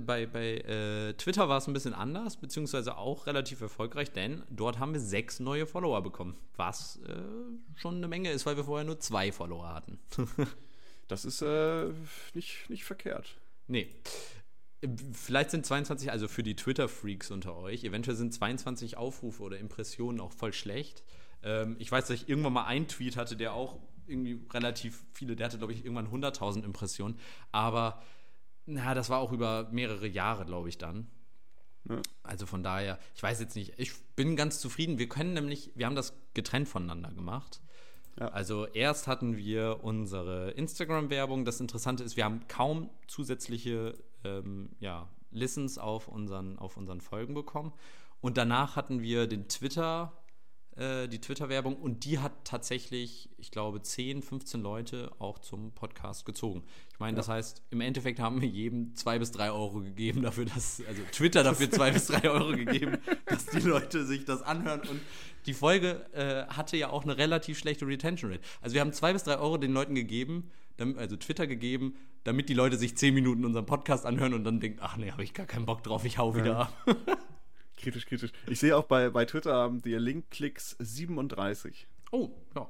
[0.00, 4.78] bei, bei äh, Twitter war es ein bisschen anders, beziehungsweise auch relativ erfolgreich, denn dort
[4.78, 7.14] haben wir sechs neue Follower bekommen, was äh,
[7.74, 9.98] schon eine Menge ist, weil wir vorher nur zwei Follower hatten.
[11.08, 11.88] das ist äh,
[12.32, 13.36] nicht, nicht verkehrt.
[13.68, 13.88] Nee.
[15.12, 20.20] Vielleicht sind 22, also für die Twitter-Freaks unter euch, eventuell sind 22 Aufrufe oder Impressionen
[20.20, 21.02] auch voll schlecht.
[21.42, 25.36] Ähm, ich weiß, dass ich irgendwann mal einen Tweet hatte, der auch irgendwie relativ viele,
[25.36, 27.18] der hatte, glaube ich, irgendwann 100.000 Impressionen.
[27.52, 28.02] Aber
[28.66, 31.06] na, das war auch über mehrere Jahre, glaube ich, dann.
[31.88, 32.02] Ja.
[32.22, 34.98] Also von daher, ich weiß jetzt nicht, ich bin ganz zufrieden.
[34.98, 37.60] Wir können nämlich, wir haben das getrennt voneinander gemacht.
[38.18, 38.28] Ja.
[38.28, 41.44] Also erst hatten wir unsere Instagram-Werbung.
[41.44, 43.94] Das Interessante ist, wir haben kaum zusätzliche
[44.26, 47.72] ähm, ja, Listens auf unseren, auf unseren Folgen bekommen.
[48.20, 50.12] Und danach hatten wir den Twitter,
[50.76, 56.24] äh, die Twitter-Werbung und die hat tatsächlich, ich glaube, 10, 15 Leute auch zum Podcast
[56.24, 56.64] gezogen.
[56.92, 57.16] Ich meine, ja.
[57.16, 61.02] das heißt, im Endeffekt haben wir jedem zwei bis drei Euro gegeben dafür, dass, also
[61.12, 64.80] Twitter dafür zwei bis drei Euro gegeben, dass die Leute sich das anhören.
[64.88, 65.00] Und
[65.44, 68.42] die Folge äh, hatte ja auch eine relativ schlechte Retention Rate.
[68.62, 72.54] Also wir haben zwei bis drei Euro den Leuten gegeben, also Twitter gegeben, damit die
[72.54, 75.46] Leute sich zehn Minuten unseren Podcast anhören und dann denken, ach nee, habe ich gar
[75.46, 76.58] keinen Bock drauf, ich hau wieder ja.
[76.60, 76.86] ab.
[77.76, 78.32] kritisch, kritisch.
[78.48, 81.86] Ich sehe auch bei, bei Twitter haben die Link-Klicks 37.
[82.12, 82.68] Oh, ja.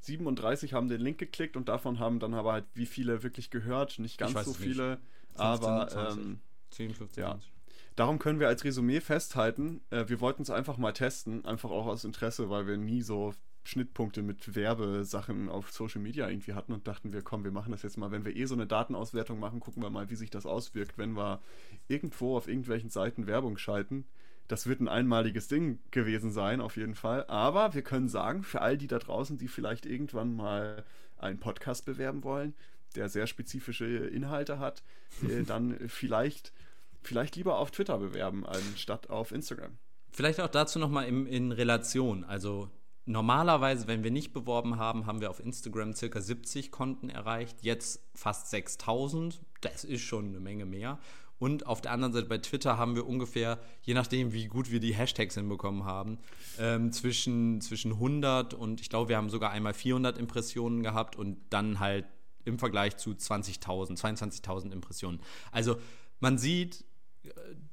[0.00, 3.98] 37 haben den Link geklickt und davon haben dann aber halt wie viele wirklich gehört,
[3.98, 5.00] nicht ganz so viele, nicht.
[5.36, 6.24] 15, aber 20.
[6.24, 6.40] Ähm,
[6.70, 7.30] 10, 15, ja.
[7.30, 7.52] 20.
[7.96, 11.86] Darum können wir als Resümee festhalten, äh, wir wollten es einfach mal testen, einfach auch
[11.86, 13.34] aus Interesse, weil wir nie so
[13.64, 17.82] Schnittpunkte mit Werbesachen auf Social Media irgendwie hatten und dachten wir, komm, wir machen das
[17.82, 20.46] jetzt mal, wenn wir eh so eine Datenauswertung machen, gucken wir mal, wie sich das
[20.46, 21.40] auswirkt, wenn wir
[21.86, 24.06] irgendwo auf irgendwelchen Seiten Werbung schalten.
[24.48, 27.26] Das wird ein einmaliges Ding gewesen sein, auf jeden Fall.
[27.26, 30.84] Aber wir können sagen, für all die da draußen, die vielleicht irgendwann mal
[31.18, 32.54] einen Podcast bewerben wollen,
[32.96, 34.82] der sehr spezifische Inhalte hat,
[35.28, 36.54] äh, dann vielleicht,
[37.02, 39.76] vielleicht lieber auf Twitter bewerben, anstatt auf Instagram.
[40.10, 42.24] Vielleicht auch dazu nochmal in Relation.
[42.24, 42.70] Also
[43.08, 48.00] normalerweise, wenn wir nicht beworben haben, haben wir auf Instagram circa 70 Konten erreicht, jetzt
[48.14, 49.40] fast 6000.
[49.60, 50.98] Das ist schon eine Menge mehr.
[51.38, 54.80] Und auf der anderen Seite bei Twitter haben wir ungefähr, je nachdem, wie gut wir
[54.80, 56.18] die Hashtags hinbekommen haben,
[56.58, 61.38] ähm, zwischen, zwischen 100 und ich glaube, wir haben sogar einmal 400 Impressionen gehabt und
[61.50, 62.06] dann halt
[62.44, 65.20] im Vergleich zu 20.000, 22.000 Impressionen.
[65.52, 65.76] Also
[66.18, 66.84] man sieht,
[67.22, 67.30] äh,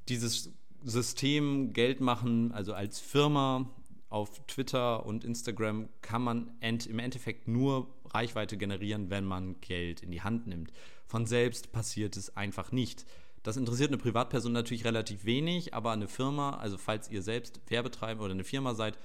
[0.08, 0.52] dieses
[0.84, 3.68] System Geld machen, also als Firma
[4.16, 10.09] auf Twitter und Instagram kann man im Endeffekt nur Reichweite generieren, wenn man Geld in
[10.09, 10.72] die Hand nimmt.
[11.05, 13.05] Von selbst passiert es einfach nicht.
[13.43, 18.24] Das interessiert eine Privatperson natürlich relativ wenig, aber eine Firma, also falls ihr selbst Werbetreiber
[18.24, 18.97] oder eine Firma seid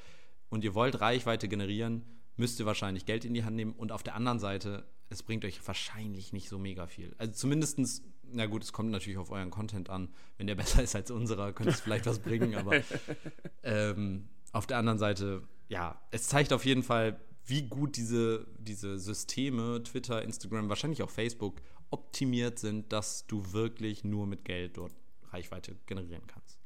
[0.48, 2.04] und ihr wollt Reichweite generieren,
[2.36, 3.72] müsst ihr wahrscheinlich Geld in die Hand nehmen.
[3.72, 7.16] Und auf der anderen Seite, es bringt euch wahrscheinlich nicht so mega viel.
[7.18, 10.10] Also zumindestens, na gut, es kommt natürlich auf euren Content an.
[10.38, 12.80] Wenn der besser ist als unserer, könnte es vielleicht was bringen, aber
[13.64, 18.98] ähm, auf der anderen Seite, ja, es zeigt auf jeden Fall, wie gut diese, diese
[18.98, 24.92] Systeme, Twitter, Instagram, wahrscheinlich auch Facebook, optimiert sind, dass du wirklich nur mit Geld dort
[25.32, 26.58] Reichweite generieren kannst.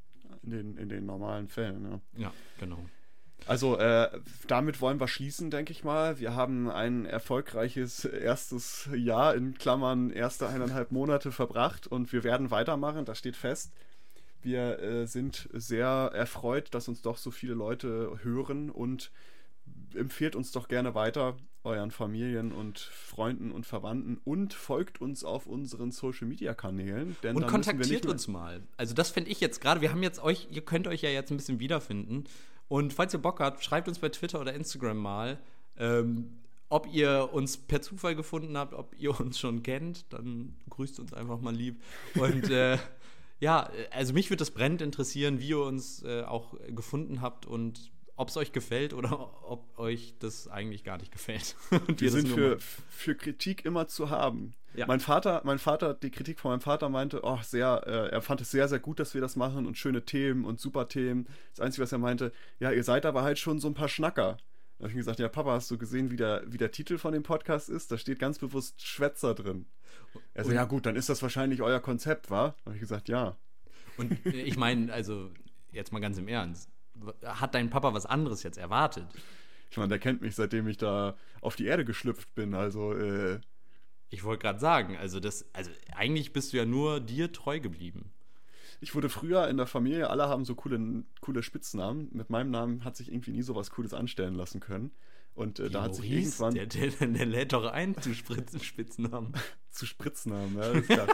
[0.43, 2.01] In den, in den normalen Fällen, ja.
[2.17, 2.79] Ja, genau.
[3.47, 4.09] Also äh,
[4.47, 6.19] damit wollen wir schließen, denke ich mal.
[6.19, 12.51] Wir haben ein erfolgreiches erstes Jahr in Klammern erste eineinhalb Monate verbracht und wir werden
[12.51, 13.73] weitermachen, das steht fest.
[14.45, 19.11] Wir äh, sind sehr erfreut, dass uns doch so viele Leute hören und
[19.95, 25.47] empfehlt uns doch gerne weiter euren Familien und Freunden und Verwandten und folgt uns auf
[25.47, 27.17] unseren Social Media Kanälen.
[27.23, 28.61] und kontaktiert uns mal.
[28.77, 31.31] Also das finde ich jetzt gerade, wir haben jetzt euch, ihr könnt euch ja jetzt
[31.31, 32.25] ein bisschen wiederfinden.
[32.69, 35.39] Und falls ihr Bock habt, schreibt uns bei Twitter oder Instagram mal,
[35.79, 36.33] ähm,
[36.69, 41.15] ob ihr uns per Zufall gefunden habt, ob ihr uns schon kennt, dann grüßt uns
[41.15, 41.81] einfach mal lieb.
[42.15, 42.77] Und äh,
[43.41, 47.91] ja, also mich würde das brennend interessieren, wie ihr uns äh, auch gefunden habt und
[48.17, 51.57] ob es euch gefällt oder ob euch das eigentlich gar nicht gefällt.
[51.97, 52.59] wir sind für,
[52.89, 54.55] für Kritik immer zu haben.
[54.75, 54.87] Ja.
[54.87, 58.41] Mein Vater, mein Vater, die Kritik von meinem Vater meinte, oh, sehr, äh, er fand
[58.41, 61.29] es sehr, sehr gut, dass wir das machen und schöne Themen und super Themen.
[61.51, 64.37] Das Einzige, was er meinte, ja, ihr seid aber halt schon so ein paar Schnacker.
[64.85, 66.99] Da habe ich ihm gesagt, ja, Papa, hast du gesehen, wie der, wie der Titel
[66.99, 67.91] von dem Podcast ist?
[67.91, 69.65] Da steht ganz bewusst Schwätzer drin.
[70.35, 72.55] Er so, ja gut, dann ist das wahrscheinlich euer Konzept, wa?
[72.59, 73.35] Da habe ich gesagt, ja.
[73.97, 75.31] Und ich meine, also
[75.73, 76.69] jetzt mal ganz im Ernst,
[77.25, 79.07] hat dein Papa was anderes jetzt erwartet?
[79.71, 83.41] Ich meine, der kennt mich, seitdem ich da auf die Erde geschlüpft bin, also äh,
[84.11, 88.13] Ich wollte gerade sagen, also das, also eigentlich bist du ja nur dir treu geblieben.
[88.85, 92.11] Ich wurde früher in der Familie, alle haben so coole, coole Spitznamen.
[92.13, 94.91] Mit meinem Namen hat sich irgendwie nie so was Cooles anstellen lassen können.
[95.35, 96.53] Und äh, da hat sich irgendwann.
[96.55, 99.33] Der, der, der, lädt doch ein zu Spitznamen.
[99.71, 101.09] zu Spritznamen, ja, ist klar.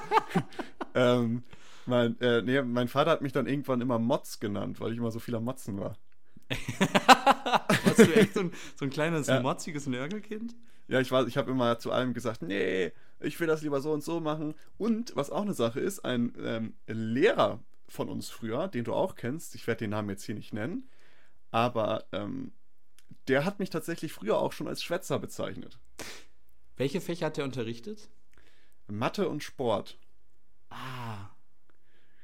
[0.96, 1.44] ähm,
[1.86, 5.12] mein, äh, nee, mein Vater hat mich dann irgendwann immer Motz genannt, weil ich immer
[5.12, 5.96] so viel am Motzen war.
[7.84, 9.40] Warst du echt so ein, so ein kleines ja.
[9.40, 10.56] motziges Nörgelkind?
[10.88, 12.90] Ja, ich, ich habe immer zu allem gesagt, nee,
[13.20, 14.54] ich will das lieber so und so machen.
[14.78, 19.14] Und was auch eine Sache ist, ein ähm, Lehrer von uns früher, den du auch
[19.14, 20.88] kennst, ich werde den Namen jetzt hier nicht nennen,
[21.50, 22.52] aber ähm,
[23.28, 25.78] der hat mich tatsächlich früher auch schon als Schwätzer bezeichnet.
[26.76, 28.08] Welche Fächer hat er unterrichtet?
[28.86, 29.98] Mathe und Sport.
[30.70, 31.28] Ah.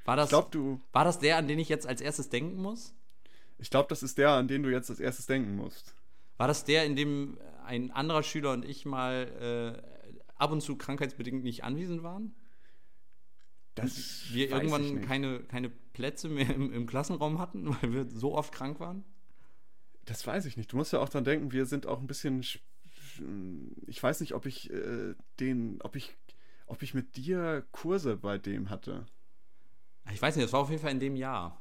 [0.04, 2.94] War das, glaub, du, war das der, an den ich jetzt als erstes denken muss?
[3.58, 5.94] Ich glaube, das ist der, an den du jetzt als erstes denken musst.
[6.36, 9.95] War das der, in dem ein anderer Schüler und ich mal äh,
[10.36, 12.34] ab und zu krankheitsbedingt nicht anwesend waren?
[13.74, 18.52] Das wir irgendwann keine, keine Plätze mehr im, im Klassenraum hatten, weil wir so oft
[18.52, 19.04] krank waren?
[20.06, 20.72] Das weiß ich nicht.
[20.72, 22.44] Du musst ja auch dran denken, wir sind auch ein bisschen.
[23.86, 26.16] Ich weiß nicht, ob ich äh, den, ob ich,
[26.66, 29.06] ob ich mit dir Kurse bei dem hatte.
[30.12, 31.60] Ich weiß nicht, das war auf jeden Fall in dem Jahr.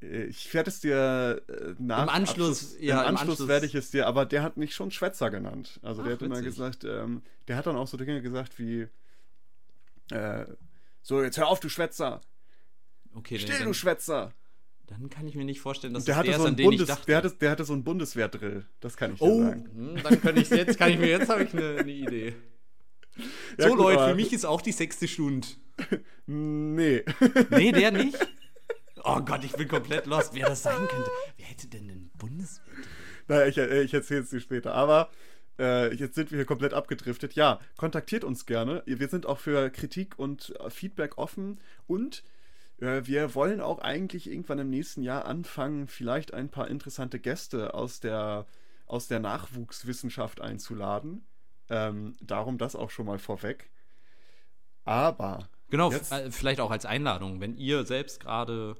[0.00, 3.74] Ich werde es dir äh, nach Im Anschluss, Abschluss, ja, im Anschluss, Anschluss werde ich
[3.74, 5.78] es dir, aber der hat mich schon Schwätzer genannt.
[5.82, 6.32] Also Ach, der hat witzig.
[6.32, 8.88] immer gesagt, ähm, der hat dann auch so Dinge gesagt wie
[10.10, 10.44] äh,
[11.02, 12.20] so, jetzt hör auf, du Schwätzer.
[13.14, 14.32] Okay, Still, dann, du Schwätzer.
[14.86, 16.88] Dann kann ich mir nicht vorstellen, dass der das der ist, an den Bundes, ich
[16.88, 17.06] dachte.
[17.06, 19.70] Der hatte, der hatte so einen Bundeswehrdrill, das kann ich oh, sagen.
[19.72, 22.34] Hm, dann kann ich jetzt, kann ich mir, jetzt habe ich eine, eine Idee.
[23.58, 25.46] Ja, so, gut, Leute, für mich ist auch die sechste Stunde.
[26.26, 27.04] nee.
[27.50, 28.18] Nee, der nicht?
[29.04, 31.10] Oh Gott, ich bin komplett lost, wer das sein könnte.
[31.36, 32.64] Wer hätte denn einen Bundeswehr?
[33.28, 34.74] Naja, ich, äh, ich erzähle es dir später.
[34.74, 35.10] Aber
[35.58, 37.34] äh, jetzt sind wir hier komplett abgedriftet.
[37.34, 38.82] Ja, kontaktiert uns gerne.
[38.86, 41.60] Wir sind auch für Kritik und äh, Feedback offen.
[41.86, 42.24] Und
[42.80, 47.74] äh, wir wollen auch eigentlich irgendwann im nächsten Jahr anfangen, vielleicht ein paar interessante Gäste
[47.74, 48.46] aus der,
[48.86, 51.24] aus der Nachwuchswissenschaft einzuladen.
[51.68, 53.70] Ähm, darum das auch schon mal vorweg.
[54.84, 58.76] Aber Genau, äh, vielleicht auch als Einladung, wenn ihr selbst gerade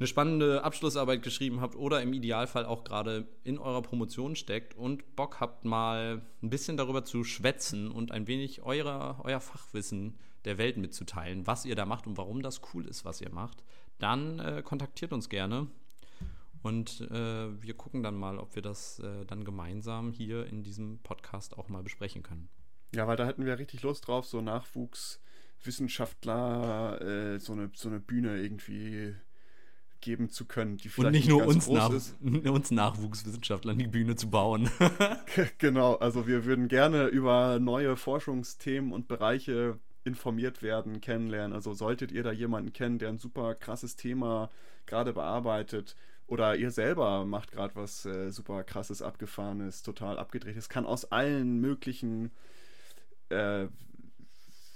[0.00, 5.14] eine spannende Abschlussarbeit geschrieben habt oder im Idealfall auch gerade in eurer Promotion steckt und
[5.14, 10.56] Bock habt, mal ein bisschen darüber zu schwätzen und ein wenig eure, euer Fachwissen der
[10.56, 13.62] Welt mitzuteilen, was ihr da macht und warum das cool ist, was ihr macht,
[13.98, 15.66] dann äh, kontaktiert uns gerne.
[16.62, 20.98] Und äh, wir gucken dann mal, ob wir das äh, dann gemeinsam hier in diesem
[21.02, 22.48] Podcast auch mal besprechen können.
[22.94, 25.20] Ja, weil da hätten wir richtig Lust drauf, so Nachwuchs
[25.64, 29.14] Wissenschaftler äh, so, eine, so eine Bühne irgendwie
[30.00, 31.90] geben zu können, die vielleicht Und nicht, nur uns, nach,
[32.20, 34.70] uns Nachwuchswissenschaftlern die Bühne zu bauen.
[35.58, 41.52] genau, also wir würden gerne über neue Forschungsthemen und Bereiche informiert werden, kennenlernen.
[41.52, 44.50] Also solltet ihr da jemanden kennen, der ein super krasses Thema
[44.86, 45.96] gerade bearbeitet
[46.26, 51.60] oder ihr selber macht gerade was äh, super krasses, abgefahrenes, total abgedrehtes, kann aus allen
[51.60, 52.30] möglichen
[53.28, 53.66] äh,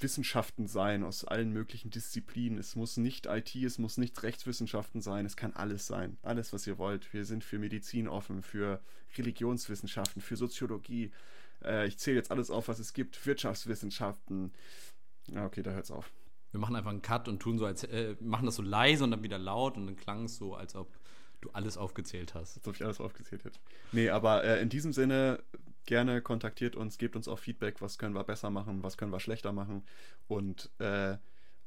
[0.05, 2.59] Wissenschaften sein, aus allen möglichen Disziplinen.
[2.59, 6.18] Es muss nicht IT, es muss nicht Rechtswissenschaften sein, es kann alles sein.
[6.22, 7.12] Alles, was ihr wollt.
[7.14, 8.80] Wir sind für Medizin offen, für
[9.16, 11.11] Religionswissenschaften, für Soziologie.
[11.64, 13.24] Äh, ich zähle jetzt alles auf, was es gibt.
[13.24, 14.52] Wirtschaftswissenschaften.
[15.28, 16.12] Ja, okay, da hört es auf.
[16.50, 19.11] Wir machen einfach einen Cut und tun so, als äh, machen das so leise und
[19.11, 20.94] dann wieder laut und dann klang es so, als ob
[21.40, 22.59] du alles aufgezählt hast.
[22.59, 23.59] Als ob ich alles aufgezählt hätte.
[23.90, 25.42] Nee, aber äh, in diesem Sinne
[25.87, 29.20] gerne kontaktiert uns, gebt uns auch Feedback, was können wir besser machen, was können wir
[29.20, 29.82] schlechter machen.
[30.28, 31.16] Und äh,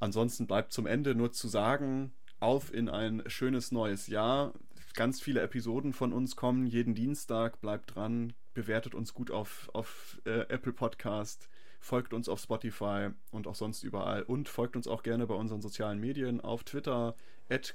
[0.00, 4.52] ansonsten bleibt zum Ende nur zu sagen, auf in ein schönes neues Jahr.
[4.94, 7.60] Ganz viele Episoden von uns kommen jeden Dienstag.
[7.60, 11.48] Bleibt dran, bewertet uns gut auf, auf äh, Apple Podcast,
[11.80, 14.22] folgt uns auf Spotify und auch sonst überall.
[14.22, 17.14] Und folgt uns auch gerne bei unseren sozialen Medien auf Twitter,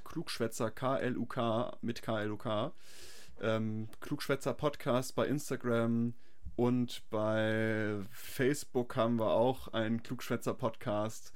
[0.04, 2.72] klugschwätzer, K-L-U-K mit K-L-U-K.
[3.40, 6.14] Ähm, Klugschwätzer Podcast bei Instagram,
[6.56, 11.32] und bei Facebook haben wir auch einen Klugschwätzer-Podcast.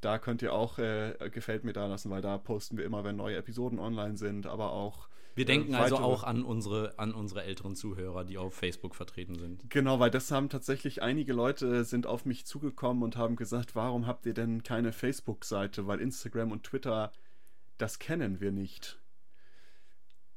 [0.00, 3.16] Da könnt ihr auch äh, gefällt mir da lassen, weil da posten wir immer, wenn
[3.16, 7.44] neue Episoden online sind, aber auch wir denken äh, also auch an unsere, an unsere
[7.44, 9.70] älteren Zuhörer, die auf Facebook vertreten sind.
[9.70, 14.08] Genau, weil das haben tatsächlich einige Leute sind auf mich zugekommen und haben gesagt, warum
[14.08, 15.86] habt ihr denn keine Facebook-Seite?
[15.86, 17.12] Weil Instagram und Twitter,
[17.78, 18.98] das kennen wir nicht.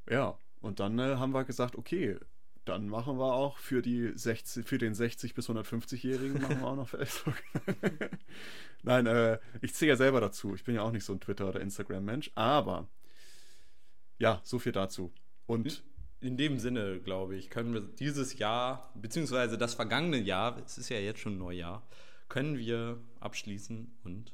[0.08, 2.18] Ja, und dann äh, haben wir gesagt, okay,
[2.66, 6.76] dann machen wir auch für die 60, für den 60 bis 150-Jährigen machen wir auch
[6.76, 7.36] noch Facebook.
[8.84, 10.54] Nein, äh, ich zähle ja selber dazu.
[10.56, 12.88] Ich bin ja auch nicht so ein Twitter- oder Instagram-Mensch, aber
[14.20, 15.12] ja, so viel dazu.
[15.48, 15.84] Und
[16.20, 20.90] in dem Sinne, glaube ich, können wir dieses Jahr, beziehungsweise das vergangene Jahr, es ist
[20.90, 21.88] ja jetzt schon Neujahr,
[22.30, 24.34] können wir abschließen und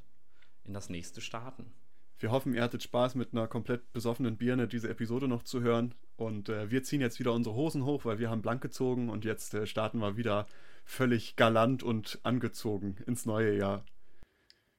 [0.66, 1.72] in das nächste starten.
[2.20, 5.94] Wir hoffen, ihr hattet Spaß mit einer komplett besoffenen Birne diese Episode noch zu hören.
[6.16, 9.24] Und äh, wir ziehen jetzt wieder unsere Hosen hoch, weil wir haben blank gezogen und
[9.24, 10.48] jetzt äh, starten wir wieder
[10.84, 13.86] völlig galant und angezogen ins neue Jahr.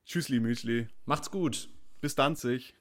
[0.04, 0.88] Tschüssli Müsli.
[1.04, 1.68] Macht's gut.
[2.00, 2.74] Bis Danzig.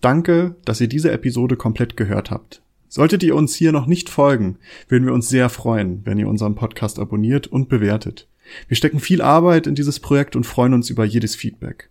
[0.00, 2.60] Danke, dass ihr diese Episode komplett gehört habt.
[2.88, 4.58] Solltet ihr uns hier noch nicht folgen,
[4.88, 8.28] würden wir uns sehr freuen, wenn ihr unseren Podcast abonniert und bewertet.
[8.68, 11.90] Wir stecken viel Arbeit in dieses Projekt und freuen uns über jedes Feedback.